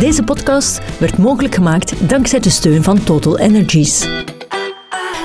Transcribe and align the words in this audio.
Deze 0.00 0.22
podcast 0.24 0.98
werd 0.98 1.18
mogelijk 1.18 1.54
gemaakt 1.54 2.08
dankzij 2.08 2.40
de 2.40 2.50
steun 2.50 2.82
van 2.82 3.04
Total 3.04 3.38
Energies. 3.38 4.08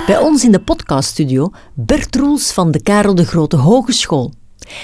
Bij 0.06 0.18
ons 0.18 0.44
in 0.44 0.52
de 0.52 0.62
podcaststudio 0.62 1.50
Bert 1.74 2.16
Roels 2.16 2.52
van 2.52 2.72
de 2.72 2.82
Karel 2.82 3.16
de 3.16 3.26
Grote 3.26 3.56
Hogeschool. 3.56 4.34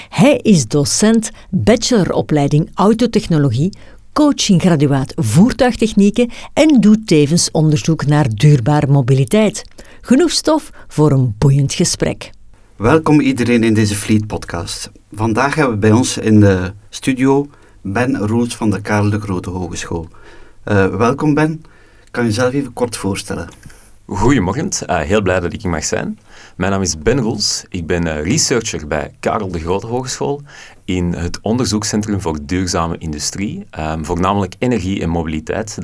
Hij 0.08 0.36
is 0.36 0.66
docent 0.66 1.30
bacheloropleiding 1.50 2.70
autotechnologie, 2.74 3.76
coaching-graduaat 4.12 5.12
voertuigtechnieken 5.16 6.30
en 6.52 6.80
doet 6.80 7.06
tevens 7.06 7.50
onderzoek 7.50 8.06
naar 8.06 8.28
duurbare 8.34 8.86
mobiliteit. 8.86 9.62
Genoeg 10.00 10.30
stof 10.30 10.70
voor 10.88 11.12
een 11.12 11.34
boeiend 11.38 11.74
gesprek. 11.74 12.30
Welkom 12.78 13.20
iedereen 13.20 13.62
in 13.62 13.74
deze 13.74 13.94
Fleet 13.94 14.26
podcast. 14.26 14.90
Vandaag 15.12 15.54
hebben 15.54 15.74
we 15.74 15.80
bij 15.80 15.92
ons 15.92 16.18
in 16.18 16.40
de 16.40 16.72
studio 16.88 17.46
Ben 17.82 18.18
Roels 18.18 18.56
van 18.56 18.70
de 18.70 18.80
Karel 18.80 19.10
de 19.10 19.20
Grote 19.20 19.50
Hogeschool. 19.50 20.08
Uh, 20.64 20.96
welkom 20.96 21.34
Ben. 21.34 21.62
Kan 22.10 22.22
je 22.22 22.28
jezelf 22.28 22.52
even 22.52 22.72
kort 22.72 22.96
voorstellen? 22.96 23.48
Goedemorgen, 24.06 24.70
uh, 24.90 24.98
heel 24.98 25.22
blij 25.22 25.40
dat 25.40 25.52
ik 25.52 25.62
hier 25.62 25.70
mag 25.70 25.84
zijn. 25.84 26.18
Mijn 26.58 26.72
naam 26.72 26.82
is 26.82 26.98
Ben 26.98 27.20
Roels. 27.20 27.64
Ik 27.68 27.86
ben 27.86 28.06
uh, 28.06 28.22
researcher 28.22 28.86
bij 28.86 29.14
Karel 29.20 29.50
de 29.50 29.58
Grote 29.58 29.86
Hogeschool 29.86 30.42
in 30.84 31.12
het 31.12 31.38
onderzoekscentrum 31.42 32.20
voor 32.20 32.38
duurzame 32.42 32.98
industrie, 32.98 33.66
um, 33.78 34.04
voornamelijk 34.04 34.54
energie 34.58 35.02
en 35.02 35.08
mobiliteit. 35.08 35.78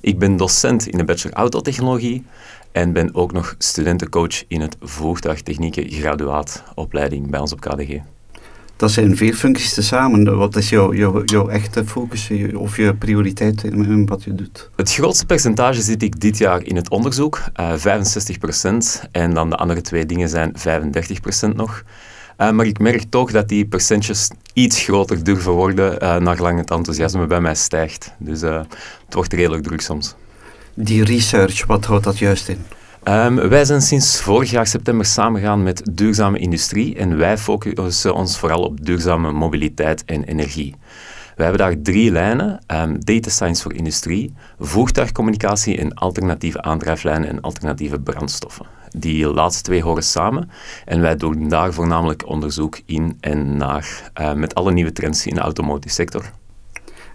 Ik 0.00 0.18
ben 0.18 0.36
docent 0.36 0.86
in 0.86 0.98
de 0.98 1.04
bachelor 1.04 1.36
autotechnologie 1.36 2.24
en 2.72 2.92
ben 2.92 3.14
ook 3.14 3.32
nog 3.32 3.54
studentencoach 3.58 4.44
in 4.48 4.60
het 4.60 4.76
voertuigtechnieken 4.80 5.90
graduaatopleiding 5.90 7.30
bij 7.30 7.40
ons 7.40 7.52
op 7.52 7.60
KDG. 7.60 8.00
Dat 8.78 8.90
zijn 8.90 9.16
veel 9.16 9.32
functies 9.32 9.74
tezamen. 9.74 10.36
Wat 10.36 10.56
is 10.56 10.68
jouw, 10.68 10.94
jouw, 10.94 11.24
jouw 11.24 11.48
echte 11.48 11.86
focus 11.86 12.30
of 12.54 12.76
je 12.76 12.94
prioriteit 12.94 13.64
in 13.64 14.06
wat 14.06 14.24
je 14.24 14.34
doet? 14.34 14.70
Het 14.76 14.92
grootste 14.92 15.26
percentage 15.26 15.82
zit 15.82 16.02
ik 16.02 16.20
dit 16.20 16.38
jaar 16.38 16.62
in 16.62 16.76
het 16.76 16.90
onderzoek, 16.90 17.42
uh, 17.60 17.72
eh, 17.72 17.78
65%. 17.78 19.02
En 19.12 19.34
dan 19.34 19.50
de 19.50 19.56
andere 19.56 19.80
twee 19.80 20.06
dingen 20.06 20.28
zijn 20.28 20.52
35% 20.56 21.54
nog. 21.54 21.82
Uh, 22.38 22.50
maar 22.50 22.66
ik 22.66 22.78
merk 22.78 23.02
toch 23.08 23.30
dat 23.30 23.48
die 23.48 23.66
percentjes 23.66 24.30
iets 24.52 24.82
groter 24.82 25.24
durven 25.24 25.52
worden 25.52 25.92
uh, 26.02 26.16
naar 26.16 26.40
lang 26.40 26.58
het 26.58 26.70
enthousiasme 26.70 27.26
bij 27.26 27.40
mij 27.40 27.54
stijgt. 27.54 28.14
Dus 28.18 28.40
het 28.40 29.14
wordt 29.14 29.32
redelijk 29.32 29.62
druk 29.62 29.80
soms. 29.80 30.14
Die 30.74 31.04
research, 31.04 31.66
wat 31.66 31.84
houdt 31.84 32.04
dat 32.04 32.18
juist 32.18 32.48
in? 32.48 32.58
Um, 33.04 33.48
wij 33.48 33.64
zijn 33.64 33.80
sinds 33.80 34.20
vorig 34.20 34.50
jaar 34.50 34.66
september 34.66 35.06
samengegaan 35.06 35.62
met 35.62 35.82
duurzame 35.92 36.38
industrie 36.38 36.96
en 36.96 37.16
wij 37.16 37.38
focussen 37.38 38.14
ons 38.14 38.38
vooral 38.38 38.62
op 38.62 38.84
duurzame 38.84 39.32
mobiliteit 39.32 40.04
en 40.04 40.24
energie. 40.24 40.74
We 41.36 41.42
hebben 41.42 41.60
daar 41.60 41.80
drie 41.82 42.10
lijnen: 42.10 42.60
um, 42.66 43.04
data 43.04 43.30
science 43.30 43.62
voor 43.62 43.74
industrie, 43.74 44.34
voertuigcommunicatie 44.58 45.78
en 45.78 45.94
alternatieve 45.94 46.62
aandrijflijnen 46.62 47.28
en 47.28 47.40
alternatieve 47.40 48.00
brandstoffen. 48.00 48.66
Die 48.90 49.26
laatste 49.26 49.62
twee 49.62 49.82
horen 49.82 50.02
samen 50.02 50.50
en 50.84 51.00
wij 51.00 51.16
doen 51.16 51.48
daar 51.48 51.72
voornamelijk 51.72 52.26
onderzoek 52.26 52.80
in 52.86 53.16
en 53.20 53.56
naar 53.56 54.10
uh, 54.20 54.32
met 54.32 54.54
alle 54.54 54.72
nieuwe 54.72 54.92
trends 54.92 55.26
in 55.26 55.34
de 55.34 55.40
automotive 55.40 55.94
sector. 55.94 56.30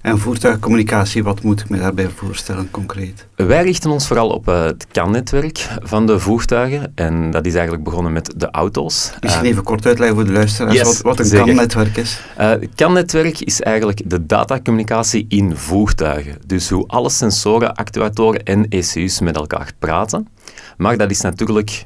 En 0.03 0.19
voertuigcommunicatie, 0.19 1.23
wat 1.23 1.43
moet 1.43 1.61
ik 1.61 1.69
me 1.69 1.77
daarbij 1.77 2.09
voorstellen 2.09 2.71
concreet? 2.71 3.27
Wij 3.35 3.63
richten 3.63 3.89
ons 3.89 4.07
vooral 4.07 4.29
op 4.29 4.47
uh, 4.47 4.63
het 4.63 4.87
CAN-netwerk 4.91 5.67
van 5.81 6.05
de 6.05 6.19
voertuigen. 6.19 6.91
En 6.95 7.31
dat 7.31 7.45
is 7.45 7.53
eigenlijk 7.53 7.83
begonnen 7.83 8.13
met 8.13 8.33
de 8.35 8.51
auto's. 8.51 9.13
Misschien 9.19 9.43
uh, 9.43 9.49
even 9.49 9.63
kort 9.63 9.85
uitleggen 9.85 10.15
voor 10.15 10.25
de 10.25 10.31
luisteraars 10.31 10.81
wat, 10.81 11.01
wat, 11.01 11.19
een 11.19 11.29
CAN-netwerk 11.29 11.97
is. 11.97 12.21
Uh, 12.39 12.49
het 12.49 12.69
CAN-netwerk 12.75 13.39
is 13.39 13.61
eigenlijk 13.61 14.01
de 14.05 14.25
datacommunicatie 14.25 15.25
in 15.27 15.55
voertuigen. 15.55 16.38
Dus 16.45 16.69
hoe 16.69 16.88
alle 16.88 17.09
sensoren, 17.09 17.75
actuatoren 17.75 18.43
en 18.43 18.69
ECU's 18.69 19.19
met 19.19 19.35
elkaar 19.35 19.72
praten. 19.79 20.28
Maar 20.78 20.97
dat 20.97 21.11
is 21.11 21.22
natuurlijk 21.22 21.85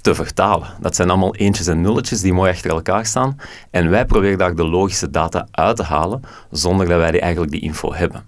te 0.00 0.14
vertalen. 0.14 0.68
Dat 0.80 0.96
zijn 0.96 1.10
allemaal 1.10 1.34
eentjes 1.34 1.66
en 1.66 1.80
nulletjes 1.80 2.20
die 2.20 2.32
mooi 2.32 2.50
achter 2.50 2.70
elkaar 2.70 3.06
staan. 3.06 3.36
En 3.70 3.90
wij 3.90 4.04
proberen 4.04 4.38
daar 4.38 4.54
de 4.54 4.68
logische 4.68 5.10
data 5.10 5.46
uit 5.50 5.76
te 5.76 5.82
halen, 5.82 6.22
zonder 6.50 6.88
dat 6.88 6.98
wij 6.98 7.10
die 7.10 7.20
eigenlijk 7.20 7.52
die 7.52 7.60
info 7.60 7.94
hebben. 7.94 8.24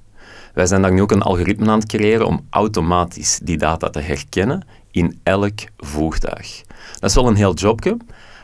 Wij 0.55 0.67
zijn 0.67 0.83
daar 0.83 0.93
nu 0.93 1.03
ook 1.03 1.11
een 1.11 1.23
algoritme 1.23 1.71
aan 1.71 1.79
het 1.79 1.89
creëren 1.89 2.27
om 2.27 2.47
automatisch 2.51 3.41
die 3.43 3.59
data 3.59 3.91
te 3.91 4.01
herkennen 4.01 4.67
in 4.91 5.21
elk 5.23 5.59
voertuig. 5.77 6.63
Dat 6.99 7.11
is 7.11 7.15
wel 7.15 7.27
een 7.27 7.35
heel 7.35 7.55
jobje, 7.55 7.97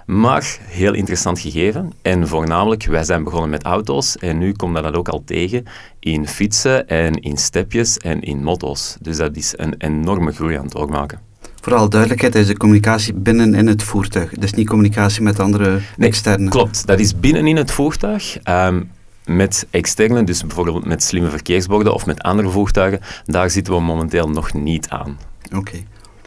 maar 0.07 0.59
heel 0.61 0.95
interessant 0.95 1.39
gegeven. 1.39 1.93
En 2.03 2.29
voornamelijk, 2.29 2.85
wij 2.85 3.05
zijn 3.05 3.25
begonnen 3.25 3.51
met 3.51 3.63
auto's 3.63 4.17
en 4.17 4.39
nu 4.39 4.53
komt 4.53 4.75
dat 4.75 4.95
ook 4.95 5.09
al 5.09 5.23
tegen 5.25 5.65
in 5.99 6.29
fietsen 6.29 6.89
en 6.89 7.15
in 7.15 7.37
stepjes 7.37 7.99
en 7.99 8.21
in 8.21 8.43
motto's. 8.43 8.97
Dus 9.01 9.17
dat 9.17 9.37
is 9.37 9.55
een 9.57 9.75
enorme 9.79 10.33
groei 10.33 10.57
aan 10.57 10.65
het 10.65 10.73
doormaken. 10.73 11.21
Vooral 11.67 11.89
duidelijkheid 11.89 12.35
is 12.35 12.47
de 12.47 12.57
communicatie 12.57 13.15
binnen 13.15 13.55
in 13.55 13.67
het 13.67 13.83
voertuig. 13.83 14.31
Dus 14.31 14.53
niet 14.53 14.69
communicatie 14.69 15.23
met 15.23 15.41
andere 15.41 15.81
nee, 15.97 16.09
externe. 16.09 16.49
Klopt, 16.49 16.87
dat 16.87 17.01
is 17.01 17.21
binnen 17.21 17.47
in 17.47 17.57
het 17.57 17.71
voertuig. 17.71 18.39
Um, 18.49 18.91
met 19.25 19.67
externe, 19.71 20.25
dus 20.25 20.41
bijvoorbeeld 20.41 20.85
met 20.85 21.03
slimme 21.03 21.31
verkeersborden 21.31 21.95
of 21.95 22.07
met 22.07 22.23
andere 22.23 22.49
voertuigen, 22.49 23.01
daar 23.25 23.51
zitten 23.51 23.75
we 23.75 23.81
momenteel 23.81 24.29
nog 24.29 24.53
niet 24.53 24.89
aan. 24.89 25.19
Oké. 25.55 25.77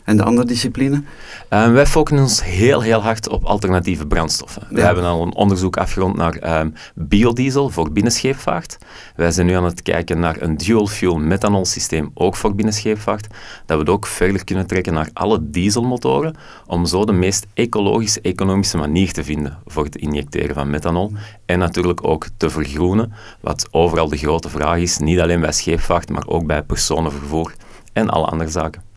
En 0.09 0.17
de 0.17 0.23
andere 0.23 0.47
discipline? 0.47 1.03
Um, 1.49 1.73
wij 1.73 1.85
focussen 1.85 2.25
ons 2.25 2.43
heel, 2.43 2.81
heel 2.81 3.01
hard 3.01 3.27
op 3.27 3.43
alternatieve 3.43 4.07
brandstoffen. 4.07 4.67
We 4.69 4.81
hebben 4.81 5.03
al 5.03 5.21
een 5.21 5.35
onderzoek 5.35 5.77
afgerond 5.77 6.15
naar 6.15 6.59
um, 6.59 6.73
biodiesel 6.95 7.69
voor 7.69 7.91
binnenscheepvaart. 7.91 8.77
Wij 9.15 9.31
zijn 9.31 9.47
nu 9.47 9.53
aan 9.53 9.63
het 9.63 9.81
kijken 9.81 10.19
naar 10.19 10.41
een 10.41 10.57
dual-fuel 10.57 11.17
methanol 11.17 11.65
systeem, 11.65 12.11
ook 12.13 12.35
voor 12.35 12.55
binnenscheepvaart. 12.55 13.27
Dat 13.65 13.77
we 13.77 13.83
het 13.83 13.89
ook 13.89 14.07
verder 14.07 14.43
kunnen 14.43 14.67
trekken 14.67 14.93
naar 14.93 15.09
alle 15.13 15.49
dieselmotoren, 15.49 16.35
om 16.65 16.85
zo 16.85 17.05
de 17.05 17.13
meest 17.13 17.47
ecologische, 17.53 18.21
economische 18.21 18.77
manier 18.77 19.11
te 19.11 19.23
vinden 19.23 19.57
voor 19.65 19.83
het 19.83 19.95
injecteren 19.95 20.55
van 20.55 20.69
methanol. 20.69 21.11
En 21.45 21.59
natuurlijk 21.59 22.07
ook 22.07 22.27
te 22.37 22.49
vergroenen, 22.49 23.13
wat 23.41 23.67
overal 23.71 24.09
de 24.09 24.17
grote 24.17 24.49
vraag 24.49 24.77
is, 24.77 24.97
niet 24.97 25.19
alleen 25.19 25.41
bij 25.41 25.51
scheepvaart, 25.51 26.09
maar 26.09 26.27
ook 26.27 26.45
bij 26.45 26.63
personenvervoer 26.63 27.53
en 27.93 28.09
alle 28.09 28.25
andere 28.25 28.49
zaken. 28.49 28.88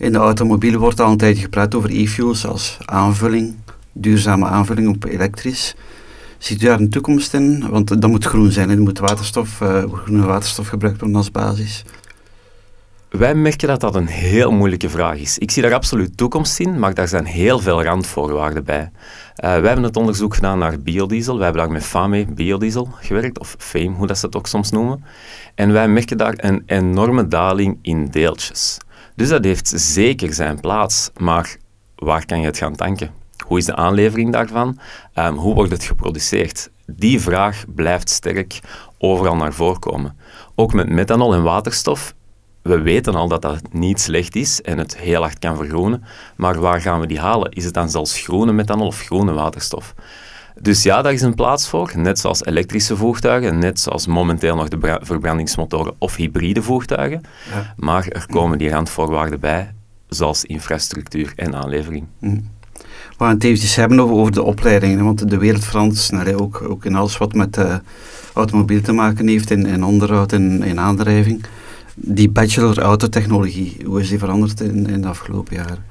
In 0.00 0.12
de 0.12 0.18
automobielen 0.18 0.80
wordt 0.80 1.00
al 1.00 1.10
een 1.10 1.16
tijdje 1.16 1.42
gepraat 1.42 1.74
over 1.74 1.90
e-fuels 1.90 2.46
als 2.46 2.78
aanvulling, 2.84 3.54
duurzame 3.92 4.46
aanvulling 4.46 4.88
op 4.88 5.04
elektrisch. 5.04 5.74
Ziet 6.38 6.62
u 6.62 6.66
daar 6.66 6.80
een 6.80 6.90
toekomst 6.90 7.34
in? 7.34 7.68
Want 7.68 8.00
dat 8.00 8.10
moet 8.10 8.24
groen 8.24 8.52
zijn, 8.52 8.70
er 8.70 8.80
moet 8.80 8.98
waterstof, 8.98 9.60
uh, 9.60 9.82
groene 9.92 10.26
waterstof 10.26 10.68
gebruikt 10.68 11.00
worden 11.00 11.16
als 11.16 11.30
basis. 11.30 11.84
Wij 13.08 13.34
merken 13.34 13.68
dat 13.68 13.80
dat 13.80 13.94
een 13.94 14.06
heel 14.06 14.52
moeilijke 14.52 14.90
vraag 14.90 15.18
is. 15.18 15.38
Ik 15.38 15.50
zie 15.50 15.62
daar 15.62 15.74
absoluut 15.74 16.16
toekomst 16.16 16.60
in, 16.60 16.78
maar 16.78 16.94
daar 16.94 17.08
zijn 17.08 17.24
heel 17.24 17.58
veel 17.58 17.82
randvoorwaarden 17.82 18.64
bij. 18.64 18.90
Uh, 18.90 18.90
wij 19.36 19.50
hebben 19.50 19.82
het 19.82 19.96
onderzoek 19.96 20.34
gedaan 20.34 20.58
naar 20.58 20.80
biodiesel. 20.80 21.34
Wij 21.34 21.44
hebben 21.44 21.62
daar 21.62 21.72
met 21.72 21.84
FAME 21.84 22.26
biodiesel 22.26 22.88
gewerkt, 23.00 23.38
of 23.38 23.54
FAME, 23.58 23.96
hoe 23.96 24.06
dat 24.06 24.18
ze 24.18 24.26
het 24.26 24.36
ook 24.36 24.46
soms 24.46 24.70
noemen. 24.70 25.04
En 25.54 25.72
wij 25.72 25.88
merken 25.88 26.16
daar 26.16 26.34
een 26.36 26.62
enorme 26.66 27.28
daling 27.28 27.78
in 27.82 28.06
deeltjes. 28.06 28.78
Dus 29.20 29.28
dat 29.28 29.44
heeft 29.44 29.72
zeker 29.76 30.32
zijn 30.34 30.60
plaats, 30.60 31.10
maar 31.16 31.56
waar 31.96 32.26
kan 32.26 32.40
je 32.40 32.46
het 32.46 32.58
gaan 32.58 32.76
tanken? 32.76 33.10
Hoe 33.46 33.58
is 33.58 33.64
de 33.64 33.76
aanlevering 33.76 34.32
daarvan? 34.32 34.78
Um, 35.14 35.36
hoe 35.36 35.54
wordt 35.54 35.72
het 35.72 35.84
geproduceerd? 35.84 36.70
Die 36.86 37.20
vraag 37.20 37.64
blijft 37.74 38.10
sterk 38.10 38.60
overal 38.98 39.36
naar 39.36 39.52
voren 39.52 39.78
komen. 39.78 40.18
Ook 40.54 40.72
met 40.72 40.88
methanol 40.88 41.34
en 41.34 41.42
waterstof. 41.42 42.14
We 42.62 42.80
weten 42.80 43.14
al 43.14 43.28
dat 43.28 43.42
dat 43.42 43.72
niet 43.72 44.00
slecht 44.00 44.36
is 44.36 44.62
en 44.62 44.78
het 44.78 44.96
heel 44.96 45.20
hard 45.20 45.38
kan 45.38 45.56
vergroenen, 45.56 46.04
maar 46.36 46.60
waar 46.60 46.80
gaan 46.80 47.00
we 47.00 47.06
die 47.06 47.20
halen? 47.20 47.50
Is 47.50 47.64
het 47.64 47.74
dan 47.74 47.90
zelfs 47.90 48.20
groene 48.20 48.52
methanol 48.52 48.86
of 48.86 49.00
groene 49.00 49.32
waterstof? 49.32 49.94
Dus 50.60 50.82
ja, 50.82 51.02
daar 51.02 51.12
is 51.12 51.22
een 51.22 51.34
plaats 51.34 51.68
voor, 51.68 51.92
net 51.96 52.18
zoals 52.18 52.44
elektrische 52.44 52.96
voertuigen, 52.96 53.58
net 53.58 53.80
zoals 53.80 54.06
momenteel 54.06 54.56
nog 54.56 54.68
de 54.68 54.98
verbrandingsmotoren 55.02 55.94
of 55.98 56.16
hybride 56.16 56.62
voertuigen. 56.62 57.20
Ja. 57.52 57.74
Maar 57.76 58.06
er 58.08 58.26
komen 58.26 58.58
die 58.58 58.70
randvoorwaarden 58.70 59.40
bij, 59.40 59.72
zoals 60.08 60.44
infrastructuur 60.44 61.32
en 61.36 61.54
aanlevering. 61.56 62.06
Mm. 62.18 62.48
We 63.20 63.26
gaan 63.26 63.34
het 63.34 63.44
eventjes 63.44 63.76
hebben 63.76 64.00
over, 64.00 64.32
de 64.32 64.42
opleidingen, 64.42 65.04
want 65.04 65.30
de 65.30 65.38
wereld 65.38 65.64
verandert 65.64 66.00
snel, 66.00 66.40
ook, 66.40 66.62
ook 66.68 66.84
in 66.84 66.94
alles 66.94 67.18
wat 67.18 67.34
met 67.34 67.58
uh, 67.58 67.74
automobiel 68.34 68.80
te 68.80 68.92
maken 68.92 69.28
heeft, 69.28 69.50
in, 69.50 69.66
in 69.66 69.84
onderhoud 69.84 70.32
en 70.32 70.62
in 70.62 70.80
aandrijving. 70.80 71.44
Die 71.94 72.30
bachelor 72.30 72.78
autotechnologie, 72.78 73.76
hoe 73.84 74.00
is 74.00 74.08
die 74.08 74.18
veranderd 74.18 74.60
in, 74.60 74.86
in 74.86 75.00
de 75.00 75.08
afgelopen 75.08 75.56
jaren? 75.56 75.84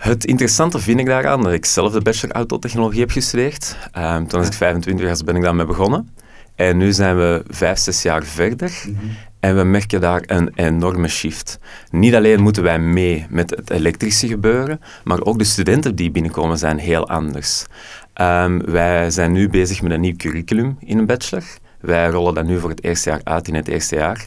Het 0.00 0.24
interessante 0.24 0.78
vind 0.78 1.00
ik 1.00 1.06
daaraan 1.06 1.42
dat 1.42 1.52
ik 1.52 1.64
zelf 1.64 1.92
de 1.92 2.00
bachelor 2.00 2.34
autotechnologie 2.34 3.00
heb 3.00 3.10
gestudeerd. 3.10 3.76
Um, 3.98 4.26
toen 4.26 4.38
was 4.38 4.48
ik 4.48 4.54
25 4.54 5.06
was, 5.08 5.24
ben 5.24 5.36
ik 5.36 5.42
daarmee 5.42 5.66
begonnen. 5.66 6.14
En 6.54 6.76
nu 6.76 6.92
zijn 6.92 7.16
we 7.16 7.42
vijf, 7.48 7.78
zes 7.78 8.02
jaar 8.02 8.24
verder. 8.24 8.70
Mhm. 8.86 9.06
En 9.40 9.56
we 9.56 9.64
merken 9.64 10.00
daar 10.00 10.22
een 10.26 10.52
enorme 10.54 11.08
shift. 11.08 11.58
Niet 11.90 12.14
alleen 12.14 12.42
moeten 12.42 12.62
wij 12.62 12.78
mee 12.78 13.26
met 13.30 13.50
het 13.50 13.70
elektrische 13.70 14.26
gebeuren, 14.26 14.80
maar 15.04 15.22
ook 15.22 15.38
de 15.38 15.44
studenten 15.44 15.94
die 15.94 16.10
binnenkomen 16.10 16.58
zijn 16.58 16.78
heel 16.78 17.08
anders. 17.08 17.64
Ehm, 18.12 18.58
wij 18.64 19.10
zijn 19.10 19.32
nu 19.32 19.48
bezig 19.48 19.82
met 19.82 19.92
een 19.92 20.00
nieuw 20.00 20.16
curriculum 20.16 20.76
in 20.80 20.98
een 20.98 21.06
bachelor. 21.06 21.44
Wij 21.80 22.08
rollen 22.08 22.34
dat 22.34 22.44
nu 22.44 22.58
voor 22.58 22.70
het 22.70 22.84
eerste 22.84 23.10
jaar 23.10 23.20
uit 23.24 23.48
in 23.48 23.54
het 23.54 23.68
eerste 23.68 23.96
jaar. 23.96 24.26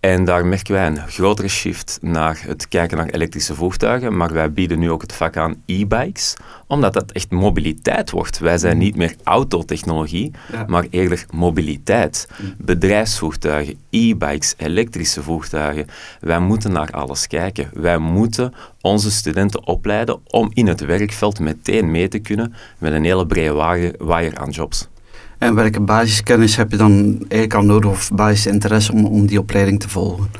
En 0.00 0.24
daar 0.24 0.46
merken 0.46 0.74
wij 0.74 0.86
een 0.86 1.08
grotere 1.08 1.48
shift 1.48 1.98
naar 2.00 2.42
het 2.46 2.68
kijken 2.68 2.96
naar 2.96 3.08
elektrische 3.08 3.54
voertuigen, 3.54 4.16
maar 4.16 4.32
wij 4.32 4.52
bieden 4.52 4.78
nu 4.78 4.90
ook 4.90 5.02
het 5.02 5.12
vak 5.12 5.36
aan 5.36 5.62
e-bikes, 5.66 6.36
omdat 6.66 6.92
dat 6.92 7.12
echt 7.12 7.30
mobiliteit 7.30 8.10
wordt. 8.10 8.38
Wij 8.38 8.58
zijn 8.58 8.78
niet 8.78 8.96
meer 8.96 9.14
autotechnologie, 9.24 10.30
maar 10.66 10.86
eerder 10.90 11.24
mobiliteit. 11.30 12.28
Bedrijfsvoertuigen, 12.58 13.78
e-bikes, 13.90 14.54
elektrische 14.56 15.22
voertuigen. 15.22 15.86
Wij 16.20 16.40
moeten 16.40 16.72
naar 16.72 16.90
alles 16.90 17.26
kijken. 17.26 17.70
Wij 17.72 17.98
moeten 17.98 18.52
onze 18.80 19.10
studenten 19.10 19.66
opleiden 19.66 20.20
om 20.26 20.50
in 20.54 20.66
het 20.66 20.80
werkveld 20.80 21.40
meteen 21.40 21.90
mee 21.90 22.08
te 22.08 22.18
kunnen 22.18 22.54
met 22.78 22.92
een 22.92 23.04
hele 23.04 23.26
brede 23.26 23.94
waaier 23.98 24.38
aan 24.38 24.50
jobs. 24.50 24.88
En 25.38 25.54
welke 25.54 25.80
basiskennis 25.80 26.56
heb 26.56 26.70
je 26.70 26.76
dan 26.76 27.16
eigenlijk 27.18 27.54
al 27.54 27.62
nodig 27.62 27.90
of 27.90 28.10
basisinteresse 28.12 28.92
om, 28.92 29.04
om 29.04 29.26
die 29.26 29.38
opleiding 29.38 29.80
te 29.80 29.88
volgen? 29.88 30.30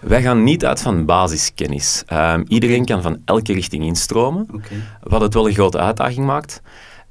Wij 0.00 0.22
gaan 0.22 0.44
niet 0.44 0.64
uit 0.64 0.80
van 0.80 1.04
basiskennis. 1.04 2.02
Um, 2.12 2.44
iedereen 2.48 2.84
kan 2.84 3.02
van 3.02 3.18
elke 3.24 3.52
richting 3.52 3.84
instromen, 3.84 4.46
wat 5.02 5.20
het 5.20 5.34
wel 5.34 5.46
een 5.46 5.54
grote 5.54 5.78
uitdaging 5.78 6.26
maakt. 6.26 6.62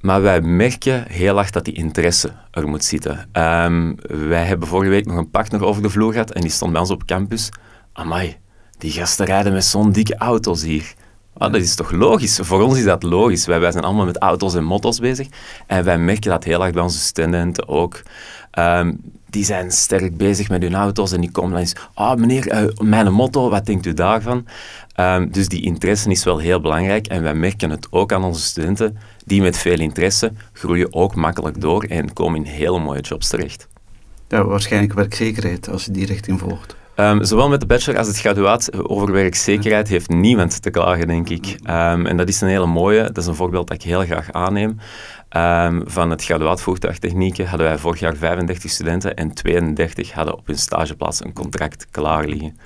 Maar 0.02 0.22
wij 0.22 0.42
merken 0.42 1.06
heel 1.08 1.38
erg 1.38 1.50
dat 1.50 1.66
die 1.66 1.74
interesse 1.74 2.32
er 2.52 2.68
moet 2.68 2.84
zitten. 2.84 3.30
Um, 3.34 3.96
wij 4.30 4.46
hebben 4.46 4.68
vorige 4.68 4.92
week 4.92 5.06
nog 5.06 5.18
een 5.18 5.30
partner 5.30 5.66
over 5.66 5.82
de 5.82 5.90
vloer 5.90 6.12
gehad 6.12 6.32
en 6.32 6.42
die 6.42 6.52
stond 6.52 6.72
bij 6.72 6.82
ons 6.82 6.90
op 6.90 7.06
campus. 7.06 7.50
Amai, 7.94 8.38
die 8.78 8.92
gasten 8.92 9.26
rijden 9.26 9.54
met 9.54 9.66
zo'n 9.66 9.92
dikke 9.92 10.18
auto's 10.18 10.64
hier. 10.64 10.94
Ah, 11.40 11.52
dat 11.52 11.62
is 11.62 11.76
toch 11.76 11.92
logisch? 11.92 12.40
Voor 12.42 12.62
ons 12.62 12.78
is 12.78 12.84
dat 12.84 13.04
logisch. 13.04 13.46
Wij, 13.46 13.60
wij 13.60 13.72
zijn 13.72 13.84
allemaal 13.84 14.06
met 14.06 14.18
auto's 14.18 14.56
en 14.56 14.64
motto's 14.64 15.00
bezig. 15.00 15.28
En 15.68 15.84
wij 15.84 15.98
merken 15.98 16.30
dat 16.30 16.44
heel 16.44 16.64
erg 16.64 16.74
bij 16.74 16.84
onze 16.84 17.00
studenten 17.00 17.68
ook. 17.68 18.02
Um, 18.60 19.02
die 19.30 19.46
zijn 19.46 19.72
sterk 19.72 20.18
bezig 20.18 20.50
met 20.50 20.62
hun 20.62 20.76
auto's 20.76 21.12
en 21.12 21.22
die 21.22 21.32
komen 21.32 21.52
dan 21.52 21.60
eens... 21.60 21.76
Ah, 21.94 22.12
oh, 22.12 22.18
meneer, 22.18 22.64
uh, 22.64 22.70
mijn 22.80 23.14
motto, 23.14 23.50
wat 23.50 23.66
denkt 23.66 23.86
u 23.86 23.94
daarvan? 23.94 24.46
Um, 25.00 25.32
dus 25.32 25.48
die 25.48 25.64
interesse 25.64 26.10
is 26.10 26.24
wel 26.24 26.38
heel 26.38 26.62
belangrijk. 26.62 27.08
En 27.08 27.24
wij 27.24 27.36
merken 27.36 27.70
het 27.70 27.88
ook 27.90 28.14
aan 28.14 28.24
onze 28.24 28.42
studenten. 28.42 28.98
Die 29.26 29.42
met 29.42 29.58
veel 29.58 29.80
interesse 29.80 30.32
groeien 30.54 30.94
ook 30.94 31.16
makkelijk 31.16 31.62
door 31.62 31.84
en 31.84 32.14
komen 32.14 32.46
in 32.46 32.52
hele 32.52 32.80
mooie 32.80 33.02
jobs 33.02 33.28
terecht. 33.28 33.68
Ja, 34.28 34.46
waarschijnlijk 34.46 34.94
werkzekerheid 34.94 35.70
als 35.70 35.86
je 35.86 35.92
die 35.92 36.06
richting 36.06 36.40
volgt. 36.40 36.76
Um, 37.00 37.24
zowel 37.26 37.50
met 37.50 37.60
de 37.60 37.66
bachelor 37.66 38.00
als 38.00 38.08
het 38.08 38.20
graduaat 38.20 38.88
over 38.88 39.12
werkzekerheid 39.12 39.88
heeft 39.88 40.10
niemand 40.10 40.62
te 40.62 40.70
klagen, 40.70 41.08
denk 41.08 41.30
ik. 41.30 41.46
Um, 41.64 42.06
en 42.06 42.18
dat 42.18 42.28
is 42.28 42.42
een 42.42 42.48
hele 42.48 42.66
mooie, 42.66 43.04
dat 43.04 43.18
is 43.18 43.26
een 43.26 43.36
voorbeeld 43.36 43.68
dat 43.68 43.78
ik 43.78 43.84
heel 43.84 44.06
graag 44.06 44.32
aanneem. 44.32 44.80
Um, 45.38 45.84
van 45.86 46.10
het 46.10 46.24
graduaat 46.24 46.62
voertuigtechnieken 46.62 47.48
hadden 47.48 47.68
wij 47.68 47.78
vorig 47.78 48.00
jaar 48.00 48.16
35 48.16 48.72
studenten 48.72 49.16
en 49.16 49.34
32 49.34 50.12
hadden 50.12 50.38
op 50.38 50.48
hun 50.48 50.58
stageplaats 50.58 51.24
een 51.24 51.34
contract 51.34 51.88
klaar 51.92 52.26
liggen. 52.26 52.58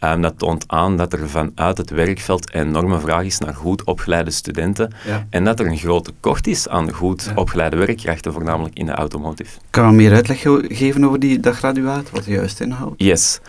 Um, 0.00 0.22
dat 0.22 0.38
toont 0.38 0.64
aan 0.66 0.96
dat 0.96 1.12
er 1.12 1.28
vanuit 1.28 1.78
het 1.78 1.90
werkveld 1.90 2.54
een 2.54 2.66
enorme 2.66 3.00
vraag 3.00 3.24
is 3.24 3.38
naar 3.38 3.54
goed 3.54 3.84
opgeleide 3.84 4.30
studenten 4.30 4.92
en 5.30 5.44
dat 5.44 5.60
er 5.60 5.66
een 5.66 5.76
groot 5.76 6.04
tekort 6.04 6.46
is 6.46 6.68
aan 6.68 6.92
goed 6.92 7.32
opgeleide 7.34 7.76
werkkrachten, 7.76 8.32
voornamelijk 8.32 8.78
in 8.78 8.86
de 8.86 8.92
automotive. 8.92 9.58
Kan 9.70 9.86
je 9.88 9.92
meer 9.92 10.12
uitleg 10.12 10.40
geven 10.68 11.04
over 11.04 11.18
die, 11.18 11.40
dat 11.40 11.54
graduaat, 11.54 12.10
wat 12.10 12.24
juist 12.24 12.60
inhoudt? 12.60 12.94
Yes. 13.02 13.40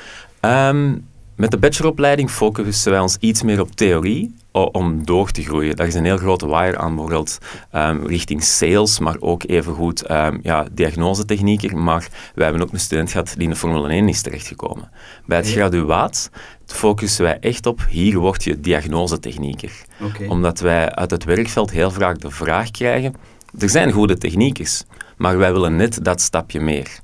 Um, 0.45 1.07
met 1.36 1.51
de 1.51 1.57
bacheloropleiding 1.57 2.30
focussen 2.30 2.92
wij 2.92 3.00
ons 3.00 3.18
iets 3.19 3.42
meer 3.42 3.62
op 3.62 3.71
theorie 3.71 4.36
om 4.51 5.06
door 5.06 5.31
te 5.31 5.44
groeien. 5.44 5.75
Dat 5.75 5.88
is 5.88 5.94
een 5.94 6.06
heel 6.06 6.18
grote 6.18 6.47
wire 6.47 6.77
aan 6.77 6.95
bijvoorbeeld 6.95 7.38
um, 7.75 8.07
richting 8.07 8.44
sales, 8.44 9.00
maar 9.00 9.15
ook 9.19 9.44
evengoed 9.47 10.12
um, 10.12 10.39
ja, 10.44 10.65
diagnosetechnieker. 10.71 11.77
Maar 11.77 12.07
wij 12.36 12.45
hebben 12.45 12.63
ook 12.63 12.74
een 12.74 12.80
student 12.80 13.12
gehad 13.12 13.33
die 13.33 13.44
in 13.44 13.50
de 13.50 13.56
Formule 13.56 13.89
1 13.89 14.09
is 14.09 14.21
terechtgekomen. 14.21 14.89
Bij 15.25 15.38
het 15.38 15.51
graduaat 15.51 16.30
focussen 16.65 17.24
wij 17.24 17.39
echt 17.39 17.65
op, 17.65 17.86
hier 17.89 18.18
word 18.18 18.44
je 18.44 18.59
diagnosetechnieker. 18.59 19.71
Okay. 20.01 20.27
Omdat 20.27 20.59
wij 20.59 20.92
uit 20.92 21.12
het 21.12 21.24
werkveld 21.24 21.71
heel 21.71 21.92
vaak 21.92 22.21
de 22.21 22.31
vraag 22.31 22.71
krijgen, 22.71 23.13
er 23.59 23.69
zijn 23.69 23.92
goede 23.92 24.18
techniekers, 24.18 24.83
maar 25.18 25.38
wij 25.38 25.53
willen 25.53 25.75
net 25.75 26.03
dat 26.03 26.21
stapje 26.21 26.59
meer. 26.59 27.00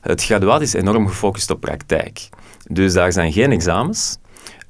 Het 0.00 0.24
graduaat 0.24 0.60
is 0.60 0.72
enorm 0.72 1.08
gefocust 1.08 1.50
op 1.50 1.60
praktijk. 1.60 2.28
Dus 2.72 2.92
daar 2.92 3.12
zijn 3.12 3.32
geen 3.32 3.52
examens. 3.52 4.18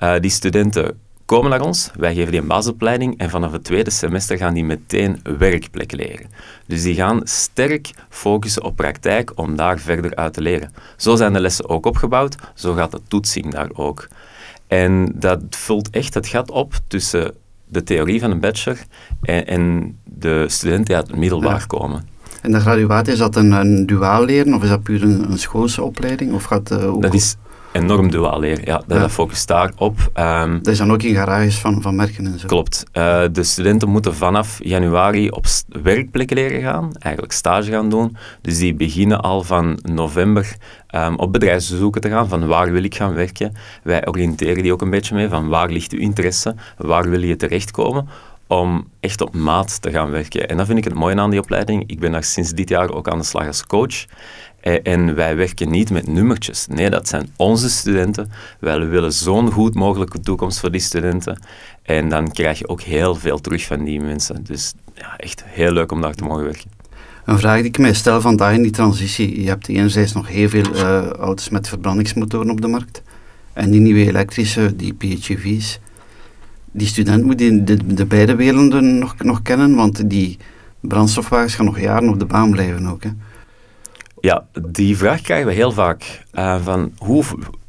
Uh, 0.02 0.14
die 0.20 0.31
studenten 0.31 0.99
komen 1.25 1.50
naar 1.50 1.61
ons, 1.61 1.91
wij 1.97 2.14
geven 2.14 2.31
die 2.31 2.41
een 2.41 2.47
basisopleiding 2.47 3.19
en 3.19 3.31
vanaf 3.31 3.52
het 3.52 3.64
tweede 3.64 3.91
semester 3.91 4.37
gaan 4.37 4.55
die 4.55 4.64
meteen 4.64 5.20
werkplek 5.38 5.93
leren. 5.93 6.31
Dus 6.67 6.82
die 6.82 6.94
gaan 6.94 7.20
sterk 7.25 7.91
focussen 8.08 8.64
op 8.64 8.76
praktijk 8.76 9.32
om 9.35 9.56
daar 9.56 9.79
verder 9.79 10.14
uit 10.14 10.32
te 10.32 10.41
leren. 10.41 10.73
Zo 10.97 11.17
zijn 11.17 11.32
de 11.32 11.41
lessen 11.41 11.69
ook 11.69 11.87
opgebouwd, 11.87 12.35
zo 12.55 12.75
gaat 12.75 12.91
de 12.91 13.00
toetsing 13.08 13.52
daar 13.52 13.70
ook. 13.73 14.08
En 14.67 15.12
dat 15.14 15.41
vult 15.50 15.91
echt 15.91 16.14
het 16.14 16.26
gat 16.26 16.50
op 16.50 16.75
tussen 16.87 17.35
de 17.69 17.82
theorie 17.82 18.20
van 18.20 18.31
een 18.31 18.41
bachelor 18.41 18.79
en, 19.23 19.47
en 19.47 19.97
de 20.05 20.44
studenten 20.49 20.85
die 20.85 20.97
uit 20.97 21.06
het 21.06 21.17
middelbaar 21.17 21.67
komen. 21.67 22.08
En 22.43 22.52
de 22.52 22.61
graduaat, 22.61 23.08
is 23.08 23.19
dat 23.19 23.37
een, 23.37 23.52
een 23.52 23.87
duaal 23.87 24.25
leren 24.25 24.55
of 24.55 24.62
is 24.62 24.69
dat 24.69 24.82
puur 24.82 25.02
een, 25.02 25.31
een 25.31 25.38
schoolse 25.38 25.82
opleiding? 25.82 26.32
Of 26.32 26.44
gaat, 26.44 26.70
uh, 26.70 26.94
dat 27.00 27.14
is 27.14 27.37
enorm 27.73 28.11
duaal 28.11 28.41
leren. 28.41 28.65
Ja, 28.65 28.83
dat, 28.87 28.99
ja. 28.99 29.09
focust 29.09 29.49
daarop. 29.49 30.11
Um, 30.15 30.63
dat 30.63 30.73
is 30.73 30.79
dan 30.79 30.93
ook 30.93 31.03
in 31.03 31.15
garages 31.15 31.59
van, 31.59 31.83
van 31.83 31.97
merken 31.97 32.27
en 32.27 32.39
zo? 32.39 32.47
Klopt. 32.47 32.85
Uh, 32.93 33.23
de 33.33 33.43
studenten 33.43 33.89
moeten 33.89 34.15
vanaf 34.15 34.59
januari 34.63 35.31
op 35.31 35.47
werkplekken 35.83 36.37
leren 36.37 36.61
gaan, 36.61 36.93
eigenlijk 36.99 37.35
stage 37.35 37.71
gaan 37.71 37.89
doen. 37.89 38.17
Dus 38.41 38.59
die 38.59 38.75
beginnen 38.75 39.21
al 39.21 39.43
van 39.43 39.79
november 39.83 40.57
um, 40.95 41.19
op 41.19 41.33
bedrijfsbezoeken 41.33 42.01
te 42.01 42.09
gaan, 42.09 42.29
van 42.29 42.47
waar 42.47 42.73
wil 42.73 42.85
ik 42.85 42.95
gaan 42.95 43.15
werken. 43.15 43.55
Wij 43.83 44.09
oriënteren 44.09 44.63
die 44.63 44.73
ook 44.73 44.83
een 44.83 44.91
beetje 44.91 45.15
mee, 45.15 45.29
van 45.29 45.49
waar 45.49 45.71
ligt 45.71 45.93
uw 45.93 46.01
interesse, 46.01 46.55
waar 46.77 47.11
wil 47.11 47.23
je 47.23 47.37
terechtkomen 47.37 48.09
om 48.47 48.89
echt 49.01 49.21
op 49.21 49.35
maat 49.35 49.83
te 49.83 49.91
gaan 49.91 50.11
werken. 50.11 50.49
En 50.49 50.57
dat 50.57 50.67
vind 50.67 50.79
ik 50.79 50.85
het 50.85 50.95
mooie 50.95 51.17
aan 51.17 51.31
die 51.31 51.41
opleiding. 51.41 51.85
Ik 51.87 52.01
ben 52.01 52.13
daar 52.13 52.25
sinds 52.25 52.51
dit 52.53 52.69
jaar 52.69 52.91
ook 52.91 53.09
aan 53.09 53.19
de 53.19 53.25
slag 53.25 53.47
als 53.47 53.67
coach. 53.67 54.05
Eh, 54.61 54.79
en 54.83 55.15
wij 55.15 55.37
werken 55.37 55.71
niet 55.71 55.91
met 55.91 56.07
nummertjes. 56.07 56.67
Nee, 56.67 56.91
dat 56.91 57.09
zijn 57.09 57.29
onze 57.37 57.71
studenten. 57.71 58.31
Wij 58.59 58.89
willen 58.89 59.12
zo'n 59.12 59.51
goed 59.51 59.75
mogelijke 59.75 60.21
toekomst 60.21 60.61
voor 60.61 60.71
die 60.71 60.81
studenten. 60.81 61.43
En 61.83 62.09
dan 62.09 62.33
krijg 62.33 62.59
je 62.59 62.69
ook 62.69 62.81
heel 62.81 63.15
veel 63.15 63.41
terug 63.41 63.65
van 63.65 63.85
die 63.85 64.01
mensen. 64.01 64.45
Dus 64.45 64.73
ja, 64.95 65.17
echt 65.17 65.45
heel 65.47 65.73
leuk 65.73 65.93
om 65.93 66.01
daar 66.01 66.15
te 66.15 66.25
mogen 66.25 66.45
werken. 66.45 66.71
Een 67.25 67.39
vraag 67.39 67.57
die 67.57 67.69
ik 67.69 67.79
mij 67.79 67.95
stel 67.95 68.21
vandaag 68.21 68.55
in 68.55 68.62
die 68.62 68.71
transitie. 68.71 69.43
Je 69.43 69.49
hebt 69.49 69.69
enerzijds 69.69 70.12
nog 70.12 70.29
heel 70.29 70.49
veel 70.49 70.75
uh, 70.75 71.07
auto's 71.07 71.49
met 71.49 71.69
verbrandingsmotoren 71.69 72.50
op 72.50 72.61
de 72.61 72.69
markt. 72.69 73.02
En 73.52 73.71
die 73.71 73.81
nieuwe 73.81 74.07
elektrische, 74.07 74.76
die 74.76 74.95
PHEV's. 74.95 75.79
Die 76.73 76.87
student 76.87 77.25
moet 77.25 77.38
die 77.38 77.64
de, 77.64 77.95
de, 77.95 78.07
beide 78.07 78.35
werelden 78.35 78.99
nog, 78.99 79.14
nog 79.19 79.43
kennen, 79.43 79.75
want 79.75 80.11
die 80.11 80.38
brandstofwagens 80.81 81.55
gaan 81.55 81.64
nog 81.64 81.81
jaren 81.81 82.09
op 82.09 82.19
de 82.19 82.25
baan 82.26 82.50
blijven 82.50 82.87
ook. 82.87 83.02
Hè. 83.02 83.11
Ja, 84.21 84.47
die 84.69 84.97
vraag 84.97 85.21
krijgen 85.21 85.47
we 85.47 85.53
heel 85.53 85.73
vaak. 85.73 86.25
Uh, 86.35 86.62
van 86.62 86.93
hoe 86.99 87.25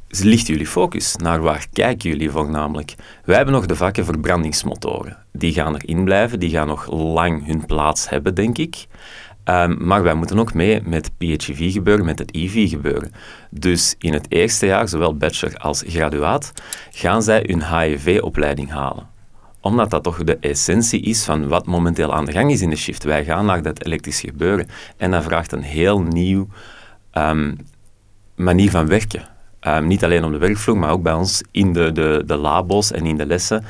ligt 0.08 0.46
jullie 0.46 0.66
focus? 0.66 1.16
Naar 1.16 1.40
waar 1.40 1.66
kijken 1.72 2.10
jullie 2.10 2.30
voornamelijk? 2.30 2.94
Wij 3.24 3.36
hebben 3.36 3.54
nog 3.54 3.66
de 3.66 3.76
vakken 3.76 4.04
verbrandingsmotoren. 4.04 5.16
Die 5.32 5.52
gaan 5.52 5.74
erin 5.74 6.04
blijven, 6.04 6.40
die 6.40 6.50
gaan 6.50 6.66
nog 6.66 6.90
lang 6.90 7.46
hun 7.46 7.66
plaats 7.66 8.08
hebben, 8.08 8.34
denk 8.34 8.58
ik. 8.58 8.86
Um, 9.44 9.86
maar 9.86 10.02
wij 10.02 10.14
moeten 10.14 10.38
ook 10.38 10.54
mee 10.54 10.80
met 10.84 11.10
PHEV 11.18 11.72
gebeuren, 11.72 12.04
met 12.04 12.18
het 12.18 12.34
EV 12.34 12.68
gebeuren. 12.68 13.12
Dus 13.50 13.94
in 13.98 14.12
het 14.12 14.26
eerste 14.28 14.66
jaar, 14.66 14.88
zowel 14.88 15.16
bachelor 15.16 15.56
als 15.56 15.82
graduaat, 15.86 16.52
gaan 16.90 17.22
zij 17.22 17.44
hun 17.46 17.62
HEV-opleiding 17.62 18.70
halen 18.70 19.11
omdat 19.62 19.90
dat 19.90 20.02
toch 20.02 20.24
de 20.24 20.36
essentie 20.40 21.00
is 21.00 21.24
van 21.24 21.48
wat 21.48 21.66
momenteel 21.66 22.14
aan 22.14 22.24
de 22.24 22.32
gang 22.32 22.50
is 22.50 22.60
in 22.60 22.70
de 22.70 22.76
shift. 22.76 23.04
Wij 23.04 23.24
gaan 23.24 23.46
naar 23.46 23.62
dat 23.62 23.84
elektrisch 23.84 24.20
gebeuren. 24.20 24.68
En 24.96 25.10
dat 25.10 25.24
vraagt 25.24 25.52
een 25.52 25.62
heel 25.62 26.00
nieuw 26.00 26.48
um, 27.12 27.56
manier 28.34 28.70
van 28.70 28.86
werken. 28.86 29.28
Um, 29.60 29.86
niet 29.86 30.04
alleen 30.04 30.24
op 30.24 30.32
de 30.32 30.38
werkvloer, 30.38 30.78
maar 30.78 30.90
ook 30.90 31.02
bij 31.02 31.12
ons 31.12 31.42
in 31.50 31.72
de, 31.72 31.92
de, 31.92 32.22
de 32.26 32.36
labo's 32.36 32.92
en 32.92 33.06
in 33.06 33.16
de 33.16 33.26
lessen. 33.26 33.64